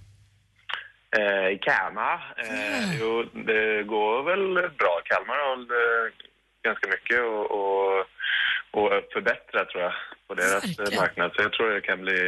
Eh, 1.18 1.48
I 1.56 1.58
Kalmar? 1.62 2.20
Eh, 2.38 3.00
Jo, 3.00 3.24
det 3.34 3.84
går 3.84 4.24
väl 4.30 4.54
bra. 4.82 4.94
Kalmar 5.10 5.38
har 5.46 5.58
eh, 5.80 6.06
ganska 6.68 6.88
mycket 6.96 7.20
att 7.20 7.52
och, 7.62 8.00
och 8.78 8.90
förbättra 9.14 9.66
tror 9.66 9.84
jag 9.84 9.94
på 10.28 10.34
deras 10.34 10.64
eh, 10.64 10.70
Verkligen. 10.70 11.00
marknad. 11.02 11.32
Så 11.36 11.42
jag 11.42 11.54
tror 11.54 11.70
det 11.70 11.82
kan 11.82 12.02
bli 12.02 12.20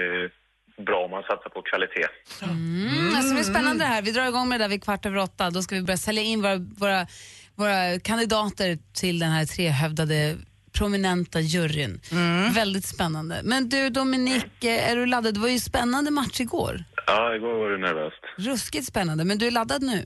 bra 0.88 1.06
om 1.06 1.12
man 1.12 1.24
satsar 1.24 1.50
på 1.50 1.62
kvalitet. 1.62 2.08
Mm, 2.44 3.16
alltså 3.16 3.34
det 3.34 3.40
är 3.40 3.44
spännande 3.44 3.84
det 3.84 3.88
här. 3.94 4.02
Vi 4.02 4.12
drar 4.12 4.28
igång 4.28 4.50
med 4.50 4.60
det 4.60 4.64
där 4.64 4.70
vid 4.70 4.84
kvart 4.84 5.06
över 5.06 5.18
åtta. 5.18 5.50
Då 5.50 5.62
ska 5.62 5.76
vi 5.76 5.82
börja 5.82 5.98
sälja 5.98 6.24
in 6.24 6.42
våra, 6.42 6.56
våra, 6.58 7.08
våra 7.56 8.00
kandidater 8.00 8.78
till 8.94 9.20
den 9.20 9.30
här 9.32 9.46
trehövdade 9.46 10.38
prominenta 10.78 11.40
juryn. 11.40 12.02
Väldigt 12.56 12.86
spännande. 12.86 13.42
Men 13.44 13.70
du 13.70 13.90
Dominik, 13.90 14.64
är 14.64 14.96
du 14.96 15.06
laddad? 15.06 15.34
Det 15.34 15.40
var 15.40 15.48
ju 15.50 15.60
spännande 15.60 16.12
match 16.12 16.40
igår. 16.40 16.84
Ja, 17.10 17.36
igår 17.36 17.54
var 17.62 17.70
det 17.70 17.78
nervöst. 17.78 18.24
Ruskigt 18.38 18.88
spännande, 18.88 19.26
men 19.26 19.38
du 19.38 19.48
är 19.48 19.52
laddad 19.52 19.82
nu? 19.82 20.06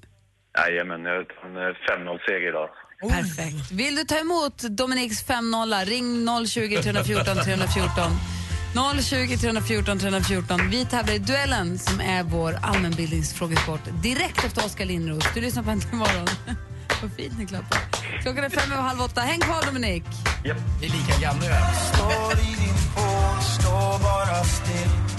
Jajamän, 0.57 1.05
jag 1.05 1.27
tar 1.27 1.48
en 1.50 1.57
eh, 1.57 2.10
5-0-seger 2.12 2.50
idag. 2.50 2.69
Perfekt. 3.10 3.72
Vill 3.72 3.95
du 3.95 4.03
ta 4.03 4.17
emot 4.19 4.57
Dominiks 4.57 5.27
5-0, 5.27 5.86
ring 5.86 6.27
020 6.48 6.81
314 6.83 7.36
314. 7.36 8.03
020 9.01 9.38
314 9.38 10.00
314. 10.00 10.69
Vi 10.69 10.86
tävlar 10.86 11.13
i 11.13 11.17
duellen 11.17 11.79
som 11.79 12.00
är 12.00 12.24
vår 12.24 12.53
allmänbildningsfrågesport 12.62 13.81
direkt 14.03 14.45
efter 14.45 14.65
Oskar 14.65 14.86
Lindros. 14.86 15.24
Du 15.33 15.41
lyssnar 15.41 15.63
på 15.63 15.69
Äntligen 15.69 15.98
morgon. 15.98 16.27
Vad 17.01 17.13
fint 17.13 17.39
ni 17.39 17.45
klappar. 17.45 17.79
Klockan 18.22 18.43
är 18.43 18.50
fem 18.50 18.72
över 18.72 18.81
halv 18.81 19.01
åtta. 19.01 19.22
Häng 19.22 19.39
kvar 19.39 19.65
Dominik. 19.65 20.03
Vi 20.43 20.50
är 20.50 20.91
lika 20.91 21.22
gamla. 21.22 21.74
Står 21.93 22.39
i 22.39 22.53
din 22.63 22.79
pål, 22.95 23.41
stå 23.60 24.03
bara 24.03 24.43
still 24.43 25.12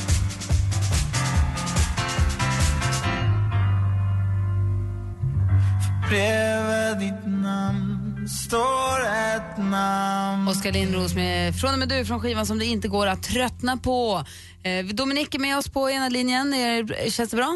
Bredvid 6.09 6.99
ditt 6.99 7.27
namn 7.27 8.29
står 8.29 8.99
ett 9.35 9.57
namn 9.59 10.49
Oskar 10.49 10.73
Lindros 10.73 11.15
med 11.15 11.55
Från 11.61 11.73
och 11.73 11.79
med 11.79 11.89
du 11.89 12.05
från 12.05 12.21
skivan 12.21 12.47
som 12.47 12.59
det 12.59 12.65
inte 12.65 12.89
går 12.89 13.07
att 13.07 13.23
tröttna 13.23 13.77
på. 13.77 14.23
Eh, 14.65 14.85
Dominik 14.87 15.35
är 15.35 15.39
med 15.39 15.59
oss 15.59 15.69
på 15.73 15.91
ena 15.91 16.09
linjen. 16.09 16.55
Är, 16.55 17.11
känns 17.11 17.31
det 17.31 17.37
bra? 17.37 17.53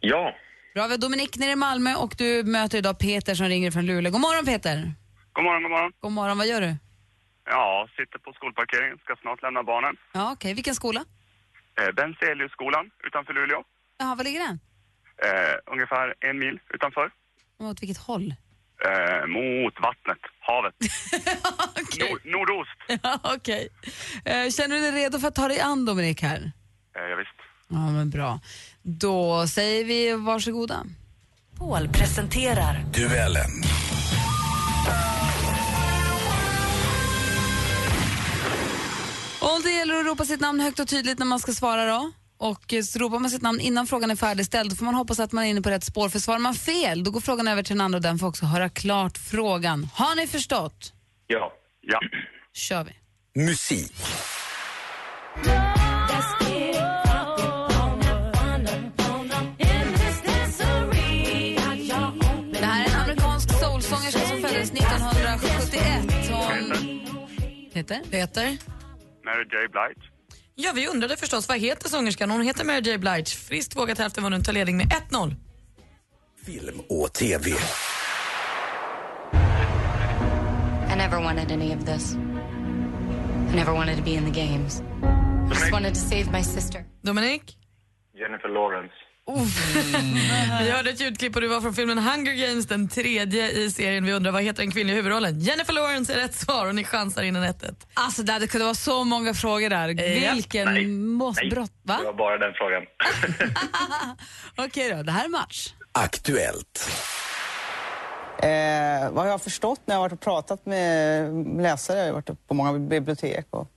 Ja. 0.00 0.34
Bra, 0.74 0.86
vi 0.86 0.90
har 0.92 0.98
Dominik 0.98 1.38
nere 1.38 1.50
i 1.50 1.56
Malmö 1.56 1.94
och 1.94 2.14
du 2.18 2.44
möter 2.44 2.78
idag 2.78 2.98
Peter 2.98 3.34
som 3.34 3.46
ringer 3.46 3.70
från 3.70 3.86
Luleå. 3.86 4.12
God 4.12 4.20
morgon 4.20 4.44
Peter! 4.44 4.76
God 5.32 5.44
morgon, 5.44 5.62
god 5.62 5.70
morgon. 5.70 5.92
God 6.00 6.12
morgon, 6.12 6.38
vad 6.38 6.46
gör 6.46 6.60
du? 6.60 6.74
Ja, 7.44 7.88
sitter 7.96 8.18
på 8.18 8.32
skolparkeringen, 8.32 8.98
ska 9.04 9.16
snart 9.16 9.42
lämna 9.42 9.62
barnen. 9.62 9.94
Ja, 10.12 10.32
okej. 10.32 10.54
Vilken 10.54 10.74
skola? 10.74 11.00
Eh, 11.80 11.90
Benzeliusskolan 11.94 12.90
utanför 13.06 13.32
Luleå. 13.32 13.60
Jaha, 13.98 14.14
var 14.14 14.24
ligger 14.24 14.40
den? 14.40 14.60
Eh, 15.26 15.54
ungefär 15.72 16.14
en 16.20 16.38
mil 16.38 16.60
utanför. 16.74 17.10
Åt 17.62 17.82
vilket 17.82 17.98
håll? 17.98 18.34
Eh, 18.84 19.26
mot 19.26 19.74
vattnet, 19.82 20.18
havet. 20.40 20.74
Okej. 21.82 22.10
Nord- 22.10 22.24
nordost. 22.24 22.70
Ja, 23.02 23.18
okej. 23.36 23.68
Eh, 24.24 24.50
Känner 24.50 24.76
du 24.76 24.80
dig 24.82 24.90
redo 24.92 25.18
för 25.18 25.28
att 25.28 25.34
ta 25.34 25.48
dig 25.48 25.60
an 25.60 25.84
Dominik 25.84 26.22
här? 26.22 26.52
Eh, 26.96 27.02
ja, 27.10 27.16
visst. 27.16 27.30
Ja, 27.68 27.90
men 27.90 28.10
bra. 28.10 28.40
Då 28.82 29.46
säger 29.46 29.84
vi 29.84 30.12
varsågoda. 30.12 30.84
Paul 31.58 31.88
presenterar 31.88 32.84
Duellen. 32.94 33.50
Och 39.40 39.60
det 39.62 39.70
gäller 39.70 39.94
att 40.00 40.06
ropa 40.06 40.24
sitt 40.24 40.40
namn 40.40 40.60
högt 40.60 40.78
och 40.80 40.88
tydligt 40.88 41.18
när 41.18 41.26
man 41.26 41.40
ska 41.40 41.52
svara 41.52 41.86
då. 41.86 42.12
Och 42.42 42.72
eh, 42.72 42.82
så 42.82 42.98
ropar 42.98 43.18
man 43.18 43.30
sitt 43.30 43.42
namn 43.42 43.60
innan 43.60 43.86
frågan 43.86 44.10
är 44.10 44.16
färdigställd 44.16 44.70
då 44.70 44.76
får 44.76 44.84
man 44.84 44.94
hoppas 44.94 45.20
att 45.20 45.32
man 45.32 45.44
är 45.44 45.48
inne 45.48 45.62
på 45.62 45.70
rätt 45.70 45.84
spår. 45.84 46.08
För 46.08 46.18
svarar 46.18 46.38
man 46.38 46.54
fel 46.54 47.04
då 47.04 47.10
går 47.10 47.20
frågan 47.20 47.48
över 47.48 47.62
till 47.62 47.76
den 47.76 47.80
andra 47.80 47.96
och 47.96 48.02
den 48.02 48.18
får 48.18 48.26
också 48.26 48.46
höra 48.46 48.68
klart 48.68 49.18
frågan. 49.18 49.88
Har 49.94 50.16
ni 50.16 50.26
förstått? 50.26 50.92
Ja. 51.26 51.52
Ja. 51.80 52.00
kör 52.52 52.84
vi. 52.84 52.92
Musik. 53.42 53.92
Det 62.52 62.66
här 62.66 62.84
är 62.84 62.90
en 62.90 63.00
amerikansk 63.00 63.50
soulsångerska 63.50 64.20
som 64.20 64.42
föddes 64.42 64.72
1971. 64.72 66.30
Hon... 66.30 66.72
Peter? 67.72 68.00
Peter? 68.10 68.58
Mary 69.24 69.44
J. 69.44 69.68
Blige. 69.68 70.11
Ja, 70.54 70.72
vi 70.74 70.88
undrade 70.88 71.16
förstås 71.16 71.48
vad 71.48 71.58
heter 71.58 71.88
sångerskan? 71.88 72.30
Hon 72.30 72.42
heter 72.42 72.64
Mary 72.64 72.80
J 72.80 72.98
Blige. 72.98 73.24
Friskt 73.26 73.76
vågat 73.76 73.98
hälften 73.98 74.24
vunnen 74.24 74.42
tar 74.42 74.52
ledning 74.52 74.76
med 74.76 74.86
1-0. 75.10 75.34
Film 76.46 76.80
och 76.88 77.12
TV. 77.12 77.50
I 80.92 80.96
never 80.96 81.22
wanted 81.24 81.52
any 81.52 81.74
of 81.76 81.84
this. 81.84 82.14
I 83.52 83.56
never 83.56 83.72
wanted 83.72 83.96
to 83.96 84.02
be 84.04 84.10
in 84.10 84.32
the 84.32 84.40
games. 84.40 84.82
I 85.50 85.54
just 85.54 85.72
wanted 85.72 85.94
to 85.94 86.00
save 86.00 86.32
my 86.32 86.42
sister. 86.42 86.84
Dominik? 87.02 87.56
Jennifer 88.14 88.48
Lawrence. 88.48 88.94
Vi 90.60 90.70
hörde 90.70 90.90
ett 90.90 91.00
ljudklipp 91.00 91.34
och 91.34 91.40
det 91.42 91.48
var 91.48 91.60
från 91.60 91.74
filmen 91.74 91.98
Hunger 91.98 92.32
Games, 92.32 92.66
den 92.66 92.88
tredje 92.88 93.50
i 93.50 93.70
serien. 93.70 94.04
Vi 94.04 94.12
undrar 94.12 94.32
vad 94.32 94.42
heter 94.42 94.62
den 94.62 94.72
kvinnliga 94.72 94.96
huvudrollen? 94.96 95.40
Jennifer 95.40 95.72
Lawrence 95.72 96.12
är 96.12 96.16
rätt 96.16 96.34
svar 96.34 96.66
och 96.66 96.74
ni 96.74 96.84
chansar 96.84 97.22
innan 97.22 97.44
1-1. 97.44 97.74
Alltså 97.94 98.22
det 98.22 98.32
hade 98.32 98.46
kunnat 98.46 98.64
vara 98.64 98.74
så 98.74 99.04
många 99.04 99.34
frågor 99.34 99.70
där. 99.70 99.88
Ja. 99.88 100.34
Vilken 100.34 100.74
Nej. 100.74 100.86
måttbrott. 100.86 101.72
Va? 101.82 101.98
Det 101.98 102.04
var 102.04 102.12
bara 102.12 102.38
den 102.38 102.52
frågan. 102.54 102.82
Okej 104.68 104.94
då, 104.96 105.02
det 105.02 105.12
här 105.12 105.24
är 105.24 105.28
match. 105.28 105.74
Aktuellt. 105.92 106.90
Eh, 108.38 109.10
vad 109.10 109.26
jag 109.26 109.30
har 109.30 109.38
förstått 109.38 109.80
när 109.84 109.94
jag 109.94 110.00
har 110.00 110.08
varit 110.08 110.12
och 110.12 110.20
pratat 110.20 110.66
med 110.66 111.32
läsare, 111.62 111.98
jag 111.98 112.06
har 112.06 112.12
varit 112.12 112.46
på 112.48 112.54
många 112.54 112.78
bibliotek 112.78 113.46
och 113.50 113.68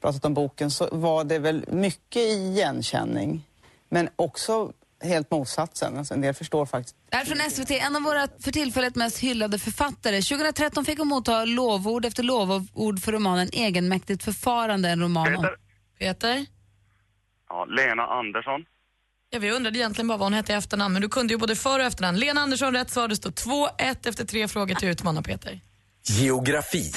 pratat 0.00 0.24
om 0.24 0.34
boken, 0.34 0.70
så 0.70 0.88
var 0.92 1.24
det 1.24 1.38
väl 1.38 1.64
mycket 1.68 2.22
igenkänning. 2.22 3.46
Men 3.88 4.08
också 4.16 4.72
helt 5.02 5.30
motsatsen. 5.30 5.98
Alltså, 5.98 6.14
en 6.14 6.20
del 6.20 6.34
förstår 6.34 6.66
faktiskt. 6.66 6.96
Det 7.10 7.16
här 7.16 7.24
är 7.24 7.26
från 7.26 7.50
SVT, 7.50 7.70
en 7.70 7.96
av 7.96 8.02
våra 8.02 8.28
för 8.40 8.52
tillfället 8.52 8.94
mest 8.94 9.18
hyllade 9.18 9.58
författare. 9.58 10.22
2013 10.22 10.84
fick 10.84 10.98
hon 10.98 11.08
motta 11.08 11.44
lovord 11.44 12.04
efter 12.04 12.22
lovord 12.22 13.02
för 13.02 13.12
romanen 13.12 13.48
Egenmäktigt 13.52 14.22
förfarande, 14.22 14.88
en 14.88 15.00
roman 15.00 15.36
om... 15.36 15.42
Peter. 15.42 15.56
Peter? 15.98 16.46
Ja, 17.48 17.64
Lena 17.64 18.02
Andersson. 18.02 18.64
Ja, 19.30 19.38
vi 19.38 19.50
undrade 19.50 19.78
egentligen 19.78 20.08
bara 20.08 20.18
vad 20.18 20.26
hon 20.26 20.34
hette 20.34 20.52
i 20.52 20.54
efternamn, 20.54 20.92
men 20.92 21.02
du 21.02 21.08
kunde 21.08 21.34
ju 21.34 21.38
både 21.38 21.56
för 21.56 21.78
och 21.78 21.84
efternamn. 21.84 22.18
Lena 22.18 22.40
Andersson, 22.40 22.72
rätt 22.72 22.90
svar. 22.90 23.08
Det 23.08 23.16
står 23.16 23.30
2-1 23.30 24.08
efter 24.08 24.24
tre 24.24 24.48
frågor 24.48 24.74
till 24.74 24.88
utmanar 24.88 25.22
Peter. 25.22 25.60
Geografi. 26.04 26.92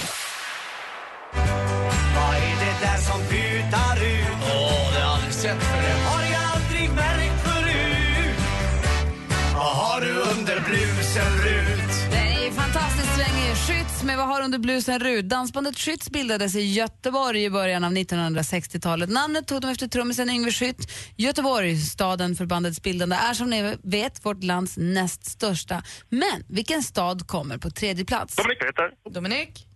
Med 14.06 14.18
Vad 14.18 14.28
har 14.28 14.42
under 14.42 14.60
blusen 14.60 15.00
Rud. 15.00 15.26
Dansbandet 15.26 15.76
Schütz 15.76 16.12
bildades 16.12 16.56
i 16.56 16.62
Göteborg 16.62 17.44
i 17.44 17.50
början 17.50 17.84
av 17.84 17.92
1960-talet. 17.92 19.10
Namnet 19.10 19.48
tog 19.48 19.62
de 19.62 19.72
efter 19.72 19.88
trummisen 19.88 20.30
Yngve 20.30 20.52
Schütt. 20.52 20.90
Göteborg, 21.16 21.78
staden 21.78 22.36
för 22.36 22.46
bandets 22.46 22.82
bildande, 22.82 23.16
är 23.16 23.34
som 23.34 23.50
ni 23.50 23.76
vet 23.84 24.26
vårt 24.26 24.44
lands 24.44 24.78
näst 24.78 25.26
största. 25.26 25.84
Men 26.10 26.44
vilken 26.48 26.84
stad 26.84 27.28
kommer 27.28 27.58
på 27.58 27.70
tredje 27.70 28.06
plats? 28.06 28.36
Dominik 28.36 28.60
Peter. 28.60 28.92
Dominik? 29.10 29.68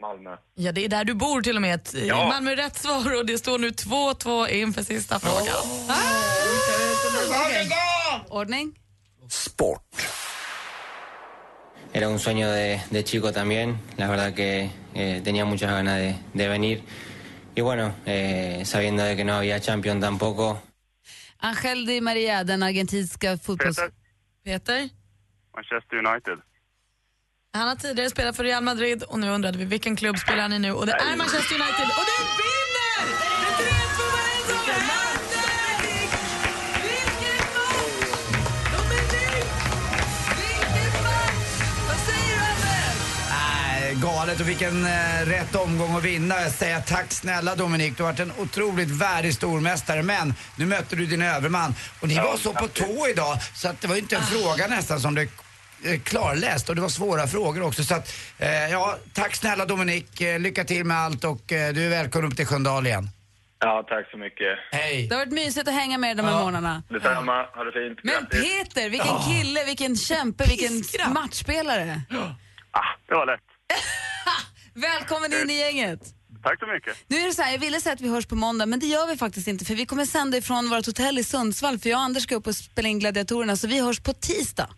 Malmö. 0.00 0.36
Ja, 0.54 0.72
det 0.72 0.84
är 0.84 0.88
där 0.88 1.04
du 1.04 1.14
bor 1.14 1.42
till 1.42 1.56
och 1.56 1.62
med. 1.62 1.88
Ja. 2.06 2.28
Malmö 2.28 2.50
är 2.52 2.56
rätt 2.56 2.78
svar 2.78 3.18
och 3.18 3.26
det 3.26 3.38
står 3.38 3.58
nu 3.58 3.70
2-2 3.70 4.48
inför 4.48 4.82
sista 4.82 5.20
frågan. 5.20 5.56
Ordning? 8.28 8.74
Sport. 9.28 10.31
Era 11.92 12.08
un 12.08 12.18
sueño 12.18 12.50
de, 12.50 12.80
de 12.90 13.04
chico 13.04 13.32
también, 13.32 13.78
la 13.96 14.08
verdad 14.08 14.32
que 14.34 14.70
eh, 14.94 15.20
tenía 15.22 15.44
muchas 15.44 15.70
ganas 15.70 15.98
de, 15.98 16.16
de 16.32 16.48
venir. 16.48 16.82
Y 17.54 17.60
bueno, 17.60 17.94
eh, 18.06 18.62
sabiendo 18.64 19.02
de 19.02 19.14
que 19.16 19.24
no 19.24 19.34
había 19.34 19.60
Champion 19.60 20.00
tampoco, 20.00 20.62
Angel 21.42 21.86
Di 21.86 22.00
Maria, 22.00 22.44
den 22.44 22.62
argentinska 22.62 23.36
fotbolls... 23.36 23.76
Peter. 23.76 23.92
Peter? 24.44 24.90
Manchester 25.54 25.98
United. 25.98 26.38
Han 27.52 27.68
har 27.68 27.76
tidigare 27.76 28.10
spelat 28.10 28.36
för 28.36 28.44
Real 28.44 28.62
Madrid 28.62 29.02
och 29.02 29.18
nu 29.18 29.30
undrade 29.30 29.58
vi 29.58 29.64
vilken 29.64 29.96
klubb 29.96 30.18
spelar 30.18 30.42
han 30.42 30.52
i 30.52 30.58
nu 30.58 30.72
och 30.72 30.86
det 30.86 30.92
är 30.92 31.16
Manchester 31.16 31.54
United 31.54 31.86
och 31.98 32.06
vinner! 32.08 32.32
Med 32.38 32.61
galet 44.02 44.40
och 44.40 44.48
vilken 44.48 44.84
eh, 44.84 45.26
rätt 45.26 45.54
omgång 45.54 45.96
att 45.96 46.04
vinna. 46.04 46.40
Jag 46.40 46.50
säger 46.52 46.80
tack 46.80 47.12
snälla 47.12 47.54
Dominik, 47.54 47.96
du 47.96 48.02
har 48.02 48.10
varit 48.12 48.20
en 48.20 48.32
otroligt 48.38 48.90
värdig 48.90 49.34
stormästare. 49.34 50.02
Men 50.02 50.34
nu 50.56 50.66
mötte 50.66 50.96
du 50.96 51.06
din 51.06 51.22
överman 51.22 51.74
och 52.00 52.08
ni 52.08 52.14
var 52.14 52.36
så 52.36 52.52
på 52.52 52.68
tå 52.68 53.08
idag 53.10 53.38
så 53.54 53.68
att 53.68 53.80
det 53.80 53.88
var 53.88 53.94
ju 53.94 54.00
inte 54.00 54.16
en 54.16 54.22
fråga 54.22 54.66
nästan 54.66 55.00
som 55.00 55.14
du 55.14 55.22
eh, 55.22 56.00
klarläst 56.00 56.68
och 56.68 56.74
det 56.74 56.80
var 56.80 56.88
svåra 56.88 57.26
frågor 57.26 57.62
också. 57.62 57.84
Så 57.84 57.94
att, 57.94 58.14
eh, 58.38 58.48
ja, 58.70 58.96
tack 59.12 59.34
snälla 59.36 59.64
Dominik, 59.66 60.20
eh, 60.20 60.40
lycka 60.40 60.64
till 60.64 60.84
med 60.84 60.96
allt 60.96 61.24
och 61.24 61.52
eh, 61.52 61.72
du 61.72 61.84
är 61.84 61.90
välkommen 61.90 62.30
upp 62.30 62.36
till 62.36 62.46
Sköndal 62.46 62.86
igen. 62.86 63.08
Ja, 63.58 63.84
tack 63.88 64.10
så 64.10 64.16
mycket. 64.16 64.58
Hej! 64.72 65.06
Det 65.08 65.14
har 65.14 65.20
varit 65.20 65.32
mysigt 65.34 65.68
att 65.68 65.74
hänga 65.74 65.98
med 65.98 66.16
de 66.16 66.26
här 66.26 66.44
månaderna. 66.44 66.82
Detsamma. 66.88 67.46
Ha 67.54 67.64
det 67.64 67.72
fint. 67.72 67.98
Men 68.02 68.26
Peter, 68.26 68.90
vilken 68.90 69.18
kille, 69.28 69.64
vilken 69.64 69.96
kämpe, 69.96 70.44
vilken 70.48 71.12
matchspelare. 71.12 72.02
Ah, 72.70 72.80
det 73.08 73.14
var 73.14 73.26
lätt. 73.26 73.51
Välkommen 74.74 75.32
in 75.32 75.50
i 75.50 75.58
gänget. 75.58 76.00
Tack 76.42 76.58
så 76.58 76.66
mycket. 76.66 76.96
Nu 77.06 77.16
är 77.16 77.26
det 77.26 77.34
så 77.34 77.42
här, 77.42 77.52
jag 77.52 77.58
ville 77.58 77.80
säga 77.80 77.92
att 77.92 78.00
vi 78.00 78.08
hörs 78.08 78.26
på 78.26 78.34
måndag, 78.34 78.66
men 78.66 78.80
det 78.80 78.86
gör 78.86 79.06
vi 79.06 79.16
faktiskt 79.16 79.48
inte 79.48 79.64
för 79.64 79.74
vi 79.74 79.86
kommer 79.86 80.04
sända 80.04 80.36
ifrån 80.36 80.70
vårt 80.70 80.86
hotell 80.86 81.18
i 81.18 81.24
Sundsvall 81.24 81.78
för 81.78 81.90
jag 81.90 81.96
och 81.98 82.02
Anders 82.02 82.22
ska 82.22 82.34
upp 82.34 82.46
och 82.46 82.56
spela 82.56 82.88
in 82.88 82.98
Gladiatorerna 82.98 83.56
så 83.56 83.66
vi 83.66 83.80
hörs 83.80 84.00
på 84.00 84.12
tisdag. 84.12 84.68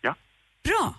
Ja. 0.00 0.14
Bra. 0.64 0.94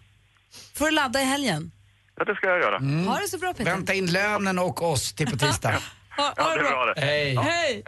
Får 0.75 0.85
du 0.85 0.91
ladda 0.91 1.21
i 1.21 1.25
helgen. 1.25 1.71
Ja, 2.17 2.23
det 2.25 2.35
ska 2.35 2.47
jag 2.47 2.59
göra. 2.59 2.77
Ha 3.11 3.19
det 3.19 3.27
så 3.27 3.37
bra 3.37 3.53
Peter. 3.53 3.71
Vänta 3.71 3.93
in 3.93 4.11
lönen 4.11 4.59
och 4.59 4.81
oss 4.91 5.13
till 5.13 5.27
på 5.27 5.37
tisdag. 5.37 5.69
Ha, 5.69 5.79
Ja, 6.37 6.43
ha 6.43 6.55
det 6.55 6.59
bra. 6.59 6.69
bra 6.69 6.93
det. 6.93 7.01
Hej! 7.01 7.35
Hej! 7.35 7.83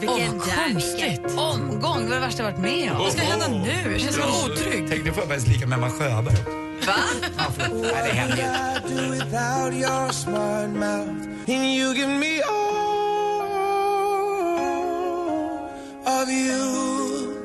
Vilken, 0.00 0.40
vilken 0.76 1.38
omgång, 1.38 2.02
det 2.02 2.08
var 2.08 2.14
det 2.14 2.20
värsta 2.20 2.42
jag 2.42 2.50
varit 2.50 2.60
med 2.60 2.92
om. 2.92 2.98
Vad 2.98 3.12
ska 3.12 3.22
hända 3.22 3.48
nu? 3.48 3.68
Jag 3.92 4.00
känner 4.00 4.18
mig 4.18 4.44
otrygg. 4.52 4.86
Tänk, 4.90 5.04
nu 5.04 5.12
får 5.12 5.20
jag 5.22 5.28
börja 5.28 5.40
lika 5.40 5.66
med 5.66 5.78
Emma 5.78 5.90
Sjöberg. 5.90 6.65
Va? 6.86 6.94
Ja, 7.38 7.44
förlåt. 7.58 7.82
Nej, 7.82 8.02
det 8.04 8.12
händer 8.12 8.36
ju. 8.36 9.10
without 9.10 9.72
your 9.72 10.12
smart 10.12 10.70
mouth 10.70 11.08
and 11.48 11.64
you 11.64 11.94
give 11.94 12.08
me 12.08 12.40
all 12.42 12.86
of 16.22 16.28
you. 16.30 17.36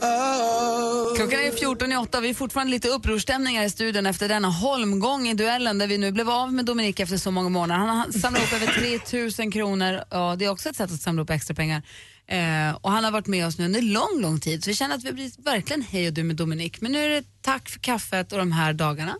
Oh. 0.00 1.16
Klockan 1.16 1.40
är 1.40 1.50
14 1.50 1.92
i 1.92 1.96
8 1.96 2.20
vi 2.20 2.30
är 2.30 2.34
fortfarande 2.34 2.70
lite 2.70 2.88
upprorstämning 2.88 3.58
här 3.58 3.64
i 3.64 3.70
studion 3.70 4.06
efter 4.06 4.28
denna 4.28 4.48
holmgång 4.48 5.28
i 5.28 5.34
duellen 5.34 5.78
där 5.78 5.86
vi 5.86 5.98
nu 5.98 6.12
blev 6.12 6.30
av 6.30 6.52
med 6.52 6.64
Dominik 6.64 7.00
efter 7.00 7.16
så 7.16 7.30
många 7.30 7.48
månader. 7.48 7.78
Han 7.78 7.88
har 7.98 8.12
samlat 8.12 8.42
upp 8.42 8.52
över 8.52 8.66
3000 9.00 9.50
kronor 9.50 9.94
och 10.14 10.38
det 10.38 10.44
är 10.44 10.50
också 10.50 10.68
ett 10.68 10.76
sätt 10.76 10.92
att 10.92 11.00
samla 11.00 11.22
upp 11.22 11.30
extra 11.30 11.54
pengar. 11.54 11.82
Eh, 12.28 12.76
och 12.80 12.90
han 12.90 13.04
har 13.04 13.10
varit 13.10 13.26
med 13.26 13.46
oss 13.46 13.58
nu 13.58 13.64
under 13.64 13.82
lång, 13.82 14.20
lång 14.20 14.40
tid 14.40 14.64
så 14.64 14.70
vi 14.70 14.74
känner 14.74 14.94
att 14.94 15.04
vi 15.04 15.12
blir 15.12 15.42
verkligen 15.44 15.82
hej 15.82 16.06
och 16.08 16.12
du 16.12 16.22
med 16.22 16.36
Dominik. 16.36 16.80
Men 16.80 16.92
nu 16.92 17.04
är 17.04 17.08
det 17.08 17.24
tack 17.42 17.68
för 17.68 17.80
kaffet 17.80 18.32
och 18.32 18.38
de 18.38 18.52
här 18.52 18.72
dagarna. 18.72 19.16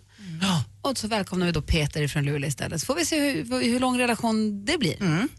Och 0.83 0.99
så 0.99 1.09
välkomnar 1.09 1.47
vi 1.47 1.53
då 1.53 1.63
Peter 1.63 2.09
från 2.09 2.25
Luleå 2.25 2.49
istället. 2.49 2.81
Så 2.81 2.87
får 2.87 2.95
vi 2.95 3.05
se 3.05 3.21
hur, 3.21 3.63
hur 3.65 3.81
lång 3.81 3.99
relation 3.99 4.65
det 4.65 4.79
blir. 4.79 4.97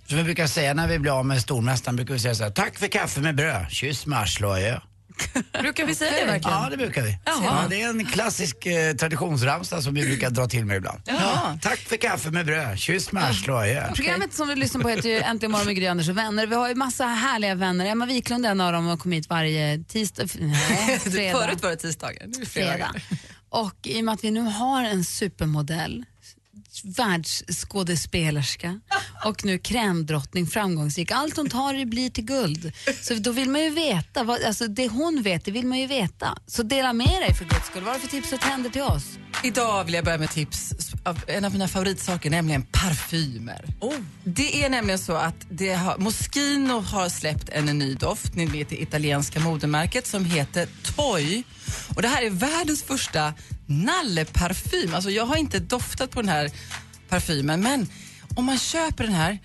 Som 0.07 0.17
vi 0.17 0.23
brukar 0.23 0.47
säga 0.47 0.73
när 0.73 0.87
vi 0.87 0.99
blir 0.99 1.19
av 1.19 1.25
med 1.25 1.41
stormästaren, 1.41 1.95
brukar 1.95 2.13
vi 2.13 2.19
säga 2.19 2.35
så 2.35 2.43
här, 2.43 2.51
tack 2.51 2.77
för 2.77 2.87
kaffe 2.87 3.21
med 3.21 3.35
bröd, 3.35 3.65
kyss 3.69 4.05
med 4.05 4.19
arsle 4.19 4.47
och 4.47 4.53
adjö. 4.53 4.79
Brukar 5.61 5.85
vi 5.85 5.95
säga 5.95 6.11
det 6.11 6.25
verkligen? 6.31 6.57
Ja, 6.57 6.67
det 6.69 6.77
brukar 6.77 7.01
vi. 7.01 7.17
Ja, 7.25 7.65
det 7.69 7.81
är 7.81 7.89
en 7.89 8.05
klassisk 8.05 8.65
eh, 8.65 8.93
traditionsramsa 8.95 9.81
som 9.81 9.93
vi 9.93 10.01
brukar 10.05 10.29
dra 10.29 10.47
till 10.47 10.65
med 10.65 10.77
ibland. 10.77 11.01
Jaha. 11.05 11.59
Tack 11.61 11.79
för 11.79 11.97
kaffe 11.97 12.31
med 12.31 12.45
bröd, 12.45 12.79
kyss 12.79 13.11
med 13.11 13.23
arsle 13.23 13.53
och 13.53 13.59
adjö. 13.59 13.93
Programmet 13.95 14.33
som 14.33 14.47
du 14.47 14.55
lyssnar 14.55 14.81
på 14.81 14.89
heter 14.89 15.09
ju 15.09 15.17
Äntligen 15.21 15.51
morgon 15.51 15.65
med 15.65 15.75
Gry 15.75 15.87
Anders 15.87 16.09
och 16.09 16.17
vänner. 16.17 16.47
Vi 16.47 16.55
har 16.55 16.69
ju 16.69 16.75
massa 16.75 17.05
härliga 17.05 17.55
vänner. 17.55 17.85
Emma 17.85 18.05
Wiklund 18.05 18.45
är 18.45 18.49
en 18.51 18.61
av 18.61 18.73
dem 18.73 18.87
och 18.89 18.99
kommer 18.99 19.15
hit 19.15 19.29
varje 19.29 19.83
tisdag, 19.83 20.27
nej, 20.39 20.99
fredag. 21.03 21.39
Förut 21.39 21.63
var 21.63 21.69
det 21.69 21.75
tisdagar, 21.75 22.25
nu 22.27 22.35
är 22.35 22.39
det 22.39 22.45
fredagar. 22.45 22.75
fredag. 22.75 23.21
Och 23.49 23.75
i 23.83 24.01
och 24.01 24.05
med 24.05 24.13
att 24.13 24.23
vi 24.23 24.31
nu 24.31 24.41
har 24.41 24.83
en 24.83 25.03
supermodell, 25.03 26.05
världsskådespelerska 26.83 28.79
och 29.25 29.45
nu 29.45 29.57
krämdrottning, 29.57 30.47
framgångsrik. 30.47 31.11
Allt 31.11 31.37
hon 31.37 31.49
tar 31.49 31.85
blir 31.85 32.09
till 32.09 32.25
guld. 32.25 32.71
Så 33.01 33.13
då 33.13 33.31
vill 33.31 33.49
man 33.49 33.63
ju 33.63 33.69
veta, 33.69 34.23
vad, 34.23 34.43
alltså 34.43 34.67
det 34.67 34.87
hon 34.87 35.21
vet, 35.21 35.45
det 35.45 35.51
vill 35.51 35.65
man 35.65 35.79
ju 35.79 35.87
veta. 35.87 36.37
Så 36.47 36.63
dela 36.63 36.93
med 36.93 37.21
dig 37.21 37.33
för 37.33 37.45
guds 37.45 37.67
skull. 37.67 37.83
Vad 37.83 37.93
har 37.93 37.99
du 37.99 38.07
för 38.07 38.07
tips 38.07 38.33
och 38.33 38.39
trender 38.39 38.69
till 38.69 38.81
oss? 38.81 39.17
Idag 39.43 39.83
vill 39.83 39.93
jag 39.93 40.05
börja 40.05 40.17
med 40.17 40.29
tips 40.29 40.73
av 41.03 41.19
en 41.27 41.45
av 41.45 41.51
mina 41.51 41.67
favoritsaker, 41.67 42.29
nämligen 42.29 42.63
parfymer. 42.71 43.65
Det 44.23 44.63
är 44.63 44.69
nämligen 44.69 44.99
så 44.99 45.13
att 45.13 45.35
det 45.49 45.73
har, 45.73 45.97
Moschino 45.97 46.79
har 46.79 47.09
släppt 47.09 47.49
en 47.49 47.65
ny 47.65 47.93
doft, 47.93 48.35
ni 48.35 48.45
vet 48.45 48.69
det 48.69 48.81
italienska 48.81 49.39
modemärket 49.39 50.07
som 50.07 50.25
heter 50.25 50.67
Toy. 50.95 51.43
Och 51.95 52.01
det 52.01 52.07
här 52.07 52.21
är 52.21 52.29
världens 52.29 52.83
första 52.83 53.33
nalleparfym. 53.67 54.93
Alltså 54.93 55.09
jag 55.09 55.25
har 55.25 55.35
inte 55.35 55.59
doftat 55.59 56.11
på 56.11 56.21
den 56.21 56.29
här 56.29 56.51
parfymen 57.09 57.61
men 57.61 57.87
om 58.35 58.45
man 58.45 58.57
köper 58.57 59.03
den 59.03 59.13
här 59.13 59.39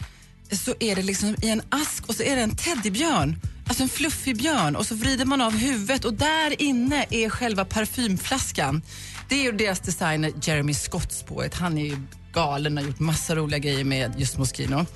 så 0.50 0.74
är 0.80 0.96
det 0.96 1.02
liksom 1.02 1.36
i 1.42 1.48
en 1.48 1.62
ask 1.68 2.08
och 2.08 2.14
så 2.14 2.22
är 2.22 2.36
det 2.36 2.42
en 2.42 2.56
teddybjörn. 2.56 3.36
Alltså 3.66 3.82
en 3.82 3.88
fluffig 3.88 4.36
björn 4.36 4.76
och 4.76 4.86
så 4.86 4.94
vrider 4.94 5.24
man 5.24 5.40
av 5.40 5.56
huvudet 5.56 6.04
och 6.04 6.14
där 6.14 6.62
inne 6.62 7.06
är 7.10 7.28
själva 7.28 7.64
parfymflaskan. 7.64 8.82
Det 9.28 9.34
är 9.34 9.42
ju 9.42 9.52
deras 9.52 9.80
designer 9.80 10.32
Jeremy 10.42 10.74
Scott 10.74 11.12
spåret. 11.12 11.54
Han 11.54 11.78
är 11.78 11.84
ju 11.84 11.96
galen 12.32 12.78
och 12.78 12.84
har 12.84 12.90
gjort 12.90 13.00
massa 13.00 13.34
roliga 13.34 13.58
grejer 13.58 13.84
med 13.84 14.14
just 14.20 14.38
Moschino. 14.38 14.86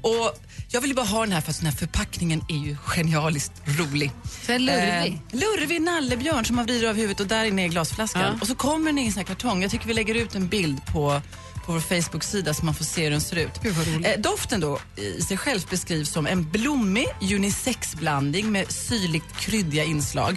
Och 0.00 0.38
jag 0.70 0.80
vill 0.80 0.94
bara 0.94 1.06
ha 1.06 1.20
den 1.20 1.32
här 1.32 1.40
för 1.40 1.50
att 1.50 1.58
den 1.58 1.66
här 1.66 1.76
förpackningen 1.76 2.42
är 2.48 2.56
ju 2.66 2.76
genialiskt 2.84 3.52
rolig. 3.66 4.10
Så 4.46 4.52
en 4.52 4.66
lurvig? 4.66 5.20
Eh, 5.32 5.38
lurvig 5.38 5.82
nallebjörn 5.82 6.44
som 6.44 6.56
man 6.56 6.66
vrider 6.66 6.88
av 6.88 6.96
huvudet 6.96 7.20
och 7.20 7.26
där 7.26 7.44
inne 7.44 7.64
är 7.64 7.68
glasflaskan. 7.68 8.22
Ja. 8.22 8.38
Och 8.40 8.46
så 8.46 8.54
kommer 8.54 8.86
den 8.86 8.98
i 8.98 9.06
en 9.06 9.12
sån 9.12 9.20
här 9.20 9.26
kartong. 9.26 9.62
Jag 9.62 9.70
tycker 9.70 9.86
vi 9.86 9.94
lägger 9.94 10.14
ut 10.14 10.34
en 10.34 10.48
bild 10.48 10.86
på 10.92 11.22
på 11.68 11.72
vår 11.72 11.80
Facebook-sida 11.80 12.54
så 12.54 12.64
man 12.64 12.74
får 12.74 12.84
se 12.84 13.04
hur 13.04 13.10
den 13.10 13.20
ser 13.20 13.36
ut. 13.36 13.50
Eh, 14.04 14.20
doften 14.20 14.60
då 14.60 14.78
i 14.96 15.22
sig 15.22 15.36
själv 15.36 15.60
beskrivs 15.70 16.10
som 16.10 16.26
en 16.26 16.50
blommig 16.50 17.06
unisex-blandning 17.20 18.52
med 18.52 18.72
syrligt 18.72 19.36
kryddiga 19.36 19.84
inslag. 19.84 20.36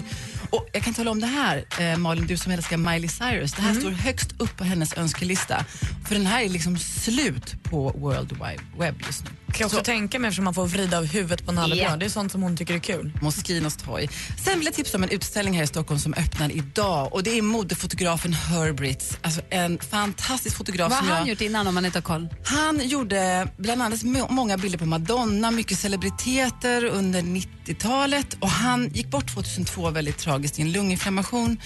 Och 0.50 0.68
jag 0.74 0.84
kan 0.84 0.94
tala 0.94 1.12
om 1.12 1.20
det 1.22 1.28
här, 1.28 1.66
eh, 1.80 1.98
Malin, 1.98 2.28
du 2.28 2.38
som 2.38 2.52
älskar 2.52 2.78
Miley 2.78 3.08
Cyrus. 3.10 3.54
Det 3.54 3.62
här 3.62 3.74
står 3.74 3.92
högst 3.92 4.30
upp 4.38 4.58
på 4.58 4.64
hennes 4.64 4.94
önskelista. 4.98 5.66
För 6.08 6.16
den 6.16 6.26
här 6.26 6.42
är 6.44 6.50
liksom 6.50 6.78
slut 6.78 7.64
på 7.64 7.90
World 7.92 8.32
Wide 8.32 8.64
Web 8.80 8.96
just 9.06 9.24
nu. 9.24 9.30
Kan 9.30 9.60
jag 9.60 9.66
också 9.66 9.78
Så- 9.78 9.84
tänka 9.84 10.20
mig 10.20 10.28
eftersom 10.28 10.46
man 10.46 10.54
får 10.54 10.66
vrida 10.68 10.98
av 10.98 11.06
huvudet 11.06 11.46
på 11.46 11.52
en 11.52 11.56
nallebjörn. 11.56 11.92
Ja. 11.92 11.98
Det 11.98 12.06
är 12.06 12.10
sånt 12.10 12.32
som 12.32 12.42
hon 12.42 12.58
tycker 12.58 12.74
är 12.74 12.80
kul. 12.80 13.12
Moskinos 13.22 13.76
toy. 13.78 14.10
Sen 14.46 14.58
vill 14.60 14.66
jag 14.66 14.74
tipsa 14.74 14.98
om 14.98 15.04
en 15.04 15.10
utställning 15.10 15.54
här 15.56 15.64
i 15.64 15.68
Stockholm 15.68 16.00
som 16.00 16.14
öppnar 16.14 16.52
idag 16.52 17.14
och 17.14 17.24
det 17.24 17.38
är 17.38 17.42
modefotografen 17.42 18.34
Herbritz. 18.34 19.18
Alltså 19.22 19.42
en 19.50 19.80
fantastisk 19.80 20.58
fotograf 20.58 20.90
Vad 20.92 21.00
har 21.00 21.08
han 21.08 21.18
jag... 21.18 21.28
gjort 21.28 21.42
innan 21.42 21.68
om 21.68 21.76
man 21.76 21.86
inte 21.86 21.98
har 21.98 22.04
koll? 22.04 22.28
Han 22.46 22.88
gjorde 22.88 23.48
bland 23.58 23.82
annat 23.82 24.04
må- 24.04 24.28
många 24.30 24.58
bilder 24.58 24.78
på 24.80 24.86
Madonna, 24.86 25.52
mycket 25.52 25.78
celebriteter 25.80 26.86
under 26.86 27.22
90-talet 27.22 28.38
och 28.40 28.50
han 28.50 28.90
gick 28.94 29.08
bort 29.12 29.34
2002 29.34 29.90
väldigt 29.90 30.18
tragiskt 30.18 30.31
i 30.60 30.62
en 30.62 30.72
lunginflammation. 30.72 31.58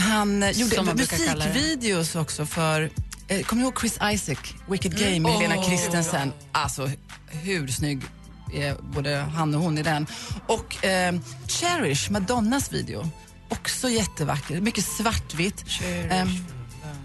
Han 0.00 0.42
eh, 0.42 0.50
gjorde 0.50 0.74
Som 0.74 0.86
man 0.86 0.96
brukar 0.96 1.16
kalla 1.26 1.44
det. 1.44 1.52
musikvideos 1.54 2.14
också 2.16 2.46
för 2.46 2.90
Eh, 3.28 3.42
kommer 3.42 3.62
ni 3.62 3.66
ihåg 3.68 3.80
Chris 3.80 3.98
Isaac, 4.12 4.38
Wicked 4.70 4.98
Game 4.98 5.18
med 5.20 5.30
Mm. 5.30 5.42
Helena 5.42 5.56
Åh. 5.56 5.68
Christensen? 5.68 6.32
Alltså 6.52 6.90
hur 7.26 7.66
snygg 7.68 8.00
är 8.54 8.76
både 8.94 9.16
han 9.16 9.54
och 9.54 9.60
hon 9.60 9.78
i 9.78 9.82
den. 9.82 10.06
Och 10.46 10.84
eh, 10.84 11.14
Cherish, 11.48 12.10
Madonnas 12.10 12.72
video. 12.72 13.10
Också 13.48 13.88
jättevacker, 13.88 14.60
mycket 14.60 14.84
svartvitt. 14.84 15.64
Ehm, 16.10 16.28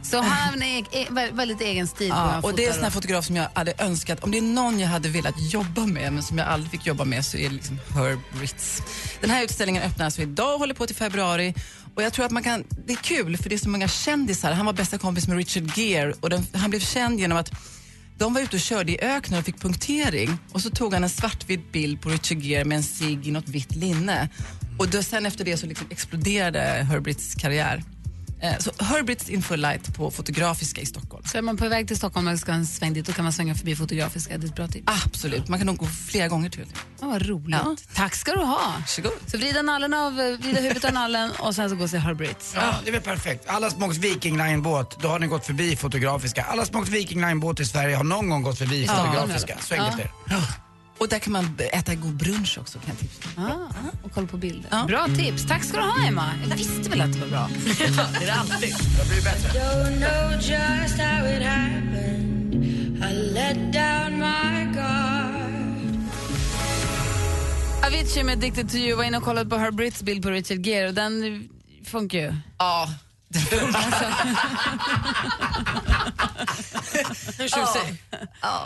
Så 0.04 0.22
han 0.22 0.64
är 0.64 0.80
e- 0.92 1.08
vä- 1.10 1.34
väldigt 1.36 1.62
egen 1.62 1.88
stil 1.88 2.08
Ja, 2.08 2.42
och 2.42 2.56
det 2.56 2.64
är 2.66 2.68
en 2.68 2.74
sån 2.74 2.84
här 2.84 2.90
fotograf 2.92 3.26
som 3.26 3.36
jag 3.36 3.48
hade 3.54 3.74
önskat, 3.78 4.24
om 4.24 4.32
det 4.32 4.38
är 4.38 4.42
någon 4.42 4.80
jag 4.80 4.88
hade 4.88 5.10
velat 5.10 5.36
jobba 5.54 5.86
med 5.86 6.14
men 6.14 6.24
som 6.24 6.38
jag 6.38 6.48
aldrig 6.48 6.72
fick 6.72 6.86
jobba 6.86 7.06
med 7.06 7.26
så 7.26 7.38
är 7.38 7.50
det 7.50 7.56
liksom 7.56 7.80
Herb 7.96 8.20
Ritz. 8.42 8.82
Den 9.22 9.30
här 9.30 9.44
utställningen 9.44 9.84
öppnar 9.84 10.06
alltså 10.06 10.22
idag 10.22 10.54
och 10.54 10.60
håller 10.60 10.74
på 10.74 10.88
till 10.88 10.96
februari 10.96 11.54
och 11.96 12.04
jag 12.04 12.14
tror 12.14 12.26
att 12.26 12.32
man 12.32 12.44
kan, 12.44 12.64
det 12.86 12.94
är 12.94 12.98
kul 12.98 13.38
för 13.38 13.50
det 13.50 13.56
är 13.56 13.60
så 13.60 13.70
många 13.70 13.88
kändisar. 13.88 14.52
Han 14.52 14.66
var 14.66 14.74
bästa 14.74 14.98
kompis 14.98 15.28
med 15.28 15.38
Richard 15.38 15.78
Gere 15.78 16.14
och 16.20 16.30
den, 16.30 16.46
han 16.54 16.70
blev 16.70 16.80
känd 16.80 17.20
genom 17.20 17.38
att 17.38 17.52
de 18.18 18.34
var 18.34 18.42
ute 18.42 18.56
och 18.56 18.62
körde 18.62 18.92
i 18.92 19.02
öknen 19.02 19.40
och 19.40 19.46
fick 19.46 19.60
punktering 19.62 20.38
och 20.52 20.62
så 20.62 20.70
tog 20.70 20.94
han 20.94 21.04
en 21.04 21.10
svartvit 21.10 21.72
bild 21.72 22.02
på 22.02 22.10
Richard 22.10 22.38
Gere 22.38 22.66
med 22.66 22.76
en 22.76 22.84
cigg 22.84 23.28
i 23.28 23.32
något 23.32 23.48
vitt 23.50 23.76
linne. 23.76 24.30
Och 24.80 24.88
då, 24.88 25.04
sen 25.04 25.26
efter 25.26 25.46
det 25.46 25.58
så 25.58 25.66
liksom 25.66 25.88
exploderade 25.90 26.60
Herbrits 26.60 27.36
karriär. 27.36 27.84
Eh, 28.42 28.58
Så 28.60 28.72
Herbrits 28.84 29.30
in 29.30 29.42
full 29.44 29.62
light 29.62 29.96
på 29.96 30.12
Fotografiska 30.12 30.82
i 30.82 30.86
Stockholm. 30.86 31.24
Så 31.32 31.38
är 31.38 31.42
man 31.42 31.58
på 31.58 31.68
väg 31.70 31.88
till 31.88 31.98
Stockholm 31.98 32.28
och 32.28 32.40
ska 32.40 32.52
en 32.52 32.66
sväng 32.66 32.94
dit, 32.94 33.06
då 33.06 33.14
kan 33.14 33.24
man 33.24 33.34
svänga 33.34 33.56
förbi 33.56 33.76
Fotografiska. 33.76 34.38
Det 34.38 34.46
är 34.46 34.48
ett 34.48 34.56
bra 34.56 34.68
tips. 34.68 34.84
Absolut, 35.06 35.48
man 35.48 35.60
kan 35.60 35.66
nog 35.68 35.78
gå 35.78 35.86
flera 35.86 36.28
gånger 36.28 36.50
till. 36.50 36.66
Ja, 37.02 37.08
vad 37.08 37.26
roligt. 37.28 37.94
Tack 37.94 38.16
ska 38.16 38.32
du 38.32 38.38
ha. 38.40 38.74
Varsågod. 38.80 39.12
Så 39.28 39.38
vrida, 39.38 39.62
nallen 39.62 39.94
av, 39.94 40.14
vrida 40.16 40.62
huvudet 40.62 40.86
av 40.86 40.94
nallen 40.94 41.32
och 41.40 41.56
sen 41.56 41.70
så 41.70 41.76
gå 41.76 41.84
och 41.84 41.90
se 41.90 41.98
Herbritz. 41.98 42.52
Ja, 42.56 42.76
det 42.84 42.90
är 42.90 42.94
väl 42.94 43.02
perfekt. 43.02 43.44
Alla 43.48 43.70
som 43.70 43.84
åkt 43.84 43.98
Viking 43.98 44.38
Line-båt, 44.38 44.98
då 45.02 45.08
har 45.08 45.20
ni 45.20 45.28
gått 45.28 45.46
förbi 45.46 45.76
Fotografiska. 45.76 46.44
Alla 46.44 46.66
som 46.66 46.76
åkt 46.80 46.90
Viking 46.90 47.22
Line-båt 47.22 47.60
i 47.60 47.66
Sverige 47.66 47.96
har 47.96 48.04
någon 48.04 48.30
gång 48.30 48.44
gått 48.44 48.58
förbi 48.58 48.86
Ja. 48.86 48.94
Fotografiska. 49.06 49.58
Så 49.62 49.74
enkelt 49.74 50.00
är 50.00 50.12
det. 50.30 50.36
Och 51.02 51.08
där 51.08 51.20
kan 51.20 51.34
man 51.34 51.58
äta 51.74 51.96
god 51.96 52.14
brunch 52.14 52.58
också 52.62 52.80
kan 52.80 52.90
jag 52.90 53.00
tipsa 53.00 53.30
om. 53.38 53.44
Ah, 53.44 53.68
och 54.04 54.12
kolla 54.14 54.28
på 54.28 54.38
bilder. 54.38 54.70
Ja. 54.72 54.86
Bra 54.88 55.08
tips. 55.18 55.48
Tack 55.48 55.64
ska 55.64 55.78
du 55.78 55.84
ha, 55.84 56.08
Emma. 56.08 56.30
Jag 56.50 56.58
visste 56.58 56.90
väl 56.90 57.02
att 57.02 57.14
det 57.14 57.20
var 57.20 57.28
bra. 57.28 57.50
det 58.20 58.24
är 58.24 58.26
det 58.26 58.34
alltid. 58.34 58.76
Det 59.00 59.10
blir 59.10 59.24
bättre. 59.24 59.60
Don't 59.60 59.98
know 59.98 60.34
just 60.34 61.00
how 61.00 61.28
it 61.28 61.44
happened. 61.44 62.54
I 63.10 63.14
let 63.34 63.56
down 63.56 64.20
my 64.20 64.74
guard. 64.74 65.42
Avicii 67.86 68.24
med 68.24 68.38
Addicted 68.38 68.70
to 68.70 68.78
you 68.78 68.98
var 68.98 69.04
inne 69.04 69.18
och 69.18 69.24
kollade 69.24 69.50
på 69.50 69.58
Herbritz 69.58 70.04
bild 70.04 70.24
på 70.24 70.30
Richard 70.30 70.66
Gere 70.66 70.88
och 70.88 70.94
den 70.94 71.50
funkar 71.86 72.18
ju. 72.18 72.36
Ja. 72.58 72.90
Hur 77.38 77.48
tjusig. 77.48 78.04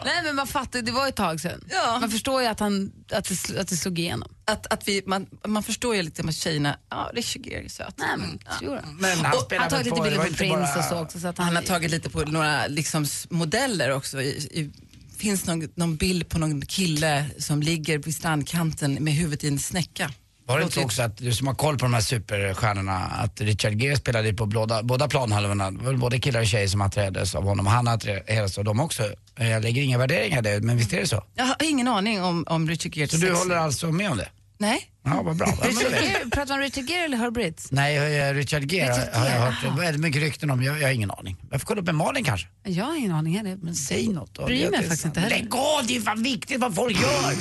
Nej 0.06 0.23
men 0.23 0.36
man 0.36 0.47
fattar, 0.47 0.82
det 0.82 0.91
var 0.91 1.08
ett 1.08 1.15
tag 1.15 1.41
sedan. 1.41 1.63
Ja. 1.69 1.97
Man 2.01 2.12
förstår 2.12 2.41
ju 2.41 2.47
att, 2.47 2.60
han, 2.60 2.91
att, 3.12 3.30
det, 3.30 3.60
att 3.60 3.67
det 3.67 3.78
slog 3.78 3.99
igenom. 3.99 4.30
Att, 4.45 4.73
att 4.73 4.88
vi, 4.88 5.04
man, 5.06 5.28
man 5.47 5.63
förstår 5.63 5.95
ju 5.95 6.01
lite 6.01 6.23
med 6.23 6.36
tjejerna, 6.36 6.78
ja 6.89 7.12
Richard 7.13 7.45
Gere 7.45 7.65
är 7.65 7.69
söt. 7.69 7.93
Nej 7.97 8.08
men, 8.17 8.39
jo 8.62 8.69
då. 8.75 8.82
Men 8.99 9.19
han 9.19 9.34
Och 9.38 9.41
spelar 9.41 9.62
han 9.63 9.71
har 9.71 9.78
väl 9.84 9.88
tagit 9.91 9.97
på, 9.97 10.04
lite 10.04 10.17
bilder 10.17 10.30
på 10.32 10.38
Prince 10.38 10.73
bara- 10.73 10.80
och 10.80 10.86
så 10.86 10.99
också. 10.99 11.19
Så 11.19 11.28
att 11.28 11.38
han, 11.38 11.47
Han 11.47 11.56
har 11.56 11.63
tagit 11.63 11.91
lite 11.91 12.10
på 12.10 12.19
några 12.21 12.67
liksom, 12.67 13.06
modeller 13.30 13.91
också. 13.91 14.21
I, 14.21 14.28
i, 14.28 14.71
finns 15.17 15.45
någon, 15.45 15.69
någon 15.75 15.95
bild 15.95 16.30
på 16.30 16.39
någon 16.39 16.65
kille 16.65 17.25
som 17.39 17.62
ligger 17.62 17.97
vid 17.97 18.15
strandkanten 18.15 18.93
med 18.93 19.13
huvudet 19.13 19.43
i 19.43 19.47
en 19.47 19.60
snäcka. 19.60 20.12
Var 20.47 20.60
det 20.60 20.63
inte 20.63 20.79
också 20.79 21.01
att 21.01 21.17
du 21.17 21.34
som 21.34 21.47
har 21.47 21.55
koll 21.55 21.77
på 21.77 21.86
de 21.86 21.93
här 21.93 22.01
superstjärnorna, 22.01 22.97
att 22.97 23.41
Richard 23.41 23.81
Gere 23.81 23.95
spelade 23.95 24.34
på 24.34 24.45
båda, 24.45 24.84
båda 24.84 25.08
planhalvorna. 25.08 25.71
Det 25.71 25.84
var 25.84 25.93
både 25.93 26.19
killar 26.19 26.39
och 26.41 26.47
tjejer 26.47 26.67
som 26.67 26.81
attraherades 26.81 27.36
av 27.36 27.43
honom 27.43 27.65
och 27.65 27.71
han 27.71 27.88
attraherades 27.88 28.58
av 28.58 28.63
dem 28.63 28.79
också. 28.79 29.03
Jag 29.36 29.63
lägger 29.63 29.81
inga 29.81 29.97
värderingar 29.97 30.39
i 30.39 30.41
det, 30.41 30.62
men 30.62 30.77
visst 30.77 30.93
är 30.93 30.99
det 30.99 31.08
så? 31.08 31.23
Jag 31.36 31.45
har 31.45 31.55
ingen 31.63 31.88
aning 31.88 32.23
om, 32.23 32.45
om 32.47 32.69
Richard 32.69 32.97
Gere 32.97 33.08
Så 33.08 33.17
du 33.17 33.34
håller 33.34 33.55
alltså 33.55 33.91
med 33.91 34.12
om 34.12 34.17
det? 34.17 34.29
Nej. 34.58 34.89
Ja, 35.06 35.22
vad 35.22 35.36
bra. 35.36 35.48
Richard 35.48 35.91
Gere, 35.91 36.30
pratar 36.32 36.54
om 36.54 36.60
Richard 36.60 36.89
Gere 36.89 37.04
eller 37.06 37.18
Herb 37.18 37.38
Ritz? 37.38 37.68
Nej, 37.72 38.34
Richard 38.34 38.72
Gere 38.72 38.91
Richard 38.91 39.13
har 39.13 39.26
jag 39.30 39.39
hört 39.39 39.80
väldigt 39.80 40.02
mycket 40.02 40.22
rykten 40.22 40.50
om. 40.52 40.63
Jag, 40.63 40.80
jag 40.82 40.88
har 40.88 40.91
ingen 40.94 41.12
aning. 41.12 41.38
Jag 41.52 41.62
får 41.62 41.65
kolla 41.65 41.80
upp 41.82 41.86
med 41.86 41.96
Malin 41.96 42.24
kanske. 42.24 42.48
Jag 42.63 42.86
har 42.86 42.96
ingen 42.98 43.12
aning 43.12 43.38
heller. 43.38 43.58
Men 43.62 43.76
säg 43.76 44.08
något 44.08 44.34
då. 44.34 44.46
Bryr 44.46 44.63
Det- 44.65 44.72
mig 44.72 44.80
faktiskt 44.82 45.06
inte 45.06 45.20
heller. 45.20 45.36
Lägg 45.36 45.56
av, 45.56 45.82
det 45.88 45.96
är 45.96 46.02
fan 46.02 46.24
viktigt 46.24 46.60
vad 46.62 46.76
folk 46.76 47.02
gör. 47.02 47.34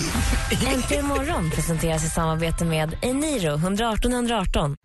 Äntligen 0.74 1.06
morgon 1.06 1.50
presenteras 1.50 2.04
i 2.06 2.08
samarbete 2.10 2.64
med 2.64 2.96
Eniro 3.02 3.54
118 3.54 4.12
118. 4.12 4.76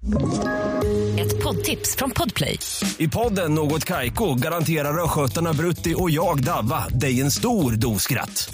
Ett 1.20 1.44
poddtips 1.44 1.96
från 1.96 2.12
Podplay. 2.12 2.60
I 2.98 3.08
podden 3.08 3.56
Något 3.56 3.86
Kaiko 3.86 4.36
garanterar 4.36 5.04
östgötarna 5.04 5.54
Brutti 5.54 5.94
och 5.98 6.10
jag, 6.12 6.44
Davva, 6.44 6.88
dig 6.90 7.22
en 7.22 7.32
stor 7.32 7.72
dos 7.72 8.04
skratt. 8.04 8.54